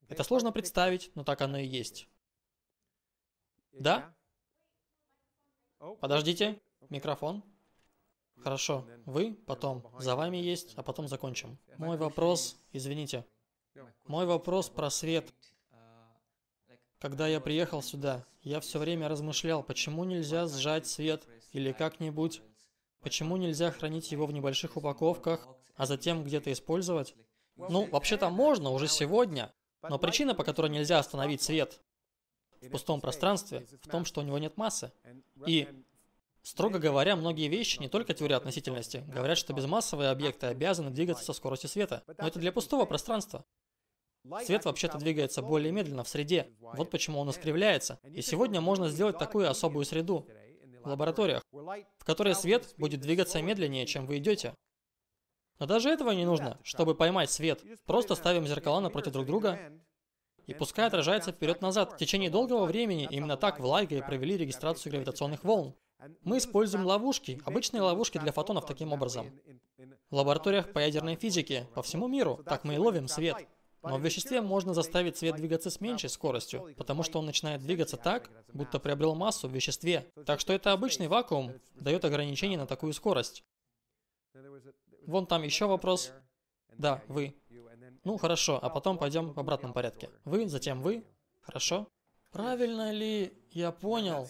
[0.08, 2.08] Это сложно представить, но так оно и есть.
[3.72, 4.14] Да?
[6.00, 6.60] Подождите.
[6.90, 7.44] Микрофон.
[8.44, 8.86] Хорошо.
[9.06, 9.84] Вы, потом.
[10.00, 11.58] За вами есть, а потом закончим.
[11.78, 13.26] Мой вопрос, извините.
[14.08, 15.34] Мой вопрос про свет.
[17.00, 22.42] Когда я приехал сюда, я все время размышлял, почему нельзя сжать свет или как-нибудь,
[23.00, 27.16] почему нельзя хранить его в небольших упаковках, а затем где-то использовать.
[27.56, 31.82] Ну, вообще-то можно уже сегодня, но причина, по которой нельзя остановить свет
[32.62, 34.92] в пустом пространстве, в том, что у него нет массы.
[35.48, 35.68] И,
[36.50, 41.34] строго говоря, многие вещи, не только теория относительности, говорят, что безмассовые объекты обязаны двигаться со
[41.34, 42.04] скоростью света.
[42.08, 43.46] Но это для пустого пространства.
[44.44, 46.52] Свет вообще-то двигается более медленно в среде.
[46.60, 48.00] Вот почему он искривляется.
[48.04, 50.28] И сегодня можно сделать такую особую среду
[50.84, 54.56] в лабораториях, в которой свет будет двигаться медленнее, чем вы идете.
[55.60, 57.62] Но даже этого не нужно, чтобы поймать свет.
[57.86, 59.60] Просто ставим зеркала напротив друг друга,
[60.48, 61.94] и пускай отражается вперед-назад.
[61.94, 65.76] В течение долгого времени именно так в Лайге провели регистрацию гравитационных волн.
[66.24, 69.32] Мы используем ловушки, обычные ловушки для фотонов таким образом.
[70.10, 73.38] В лабораториях по ядерной физике по всему миру так мы и ловим свет.
[73.82, 77.98] Но в веществе можно заставить свет двигаться с меньшей скоростью, потому что он начинает двигаться
[77.98, 80.12] так, будто приобрел массу в веществе.
[80.26, 83.44] Так что это обычный вакуум дает ограничение на такую скорость.
[85.06, 86.12] Вон там еще вопрос.
[86.78, 87.36] Да, вы.
[88.04, 90.10] Ну, хорошо, а потом пойдем в обратном порядке.
[90.24, 91.04] Вы, затем вы.
[91.42, 91.88] Хорошо.
[92.32, 94.28] Правильно ли я понял,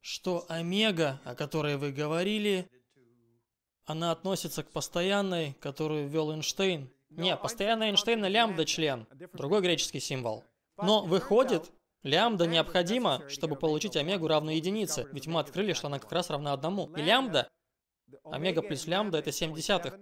[0.00, 2.70] что омега, о которой вы говорили,
[3.84, 6.90] она относится к постоянной, которую ввел Эйнштейн?
[7.10, 10.44] Не, постоянная Эйнштейна лямбда член, другой греческий символ.
[10.76, 11.70] Но выходит,
[12.02, 16.52] лямбда необходима, чтобы получить омегу равную единице, ведь мы открыли, что она как раз равна
[16.52, 16.90] одному.
[16.96, 17.48] И лямбда
[18.24, 19.98] Омега плюс лямбда– это 7 десятых.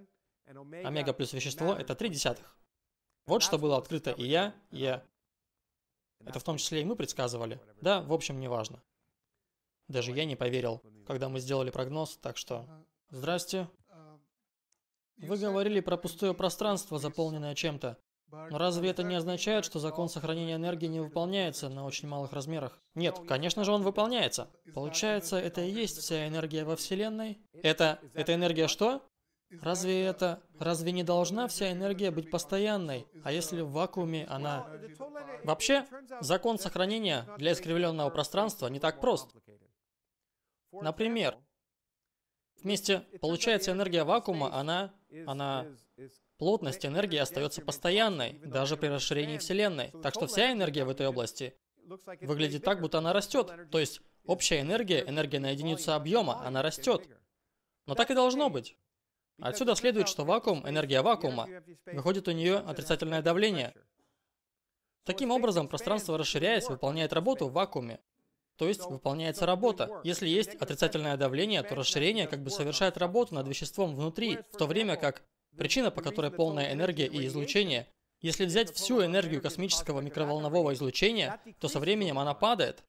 [0.47, 2.59] Омега плюс вещество– это 3 десятых.
[3.27, 5.05] Вот что было открыто и я, и я.
[6.21, 7.61] Это в том числе и мы предсказывали.
[7.81, 8.83] Да, в общем, неважно.
[9.89, 12.67] Даже я не поверил, когда мы сделали прогноз, так что...
[13.11, 13.69] Здрасте.
[15.17, 17.99] Вы говорили про пустое пространство, заполненное чем-то.
[18.51, 22.81] Но разве это не означает, что закон сохранения энергии не выполняется на очень малых размерах?
[22.95, 24.51] Нет, конечно же он выполняется.
[24.75, 27.39] Получается, это и есть вся энергия во Вселенной?
[27.63, 28.01] Это...
[28.13, 29.03] это энергия что?
[29.63, 30.43] Разве это...
[30.59, 33.07] Разве не должна вся энергия быть постоянной?
[33.23, 34.67] А если в вакууме она...
[35.45, 35.87] Вообще,
[36.21, 39.33] закон сохранения для искривленного пространства не так прост.
[40.83, 41.37] Например,
[42.63, 44.95] вместе, получается, энергия вакуума, она...
[45.27, 45.67] она
[46.37, 49.93] Плотность энергии остается постоянной, даже при расширении Вселенной.
[50.03, 51.55] Так что вся энергия в этой области
[52.21, 53.53] выглядит так, будто она растет.
[53.71, 57.09] То есть общая энергия, энергия на единицу объема, она растет.
[57.87, 58.77] Но так и должно быть.
[59.41, 61.49] Отсюда следует, что вакуум, энергия вакуума,
[61.87, 63.73] выходит у нее отрицательное давление.
[65.05, 68.01] Таким образом, пространство, расширяясь, выполняет работу в вакууме.
[68.57, 70.01] То есть выполняется работа.
[70.05, 74.67] Если есть отрицательное давление, то расширение как бы совершает работу над веществом внутри, в то
[74.67, 75.25] время как
[75.57, 77.87] Причина, по которой полная энергия и излучение,
[78.21, 82.83] если взять всю энергию космического микроволнового излучения, то со временем она падает.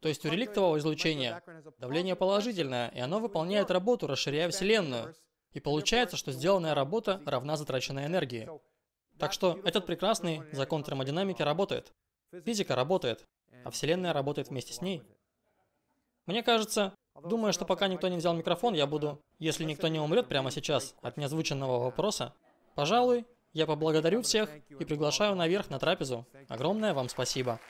[0.00, 1.42] То есть у реликтового излучения
[1.78, 5.14] давление положительное, и оно выполняет работу, расширяя Вселенную.
[5.52, 8.48] И получается, что сделанная работа равна затраченной энергии.
[9.18, 11.92] Так что этот прекрасный закон термодинамики работает.
[12.44, 13.26] Физика работает,
[13.64, 15.02] а Вселенная работает вместе с ней.
[16.26, 20.28] Мне кажется, Думаю, что пока никто не взял микрофон, я буду, если никто не умрет
[20.28, 22.34] прямо сейчас от неозвученного вопроса,
[22.74, 26.26] пожалуй, я поблагодарю всех и приглашаю наверх на трапезу.
[26.48, 27.60] Огромное вам спасибо.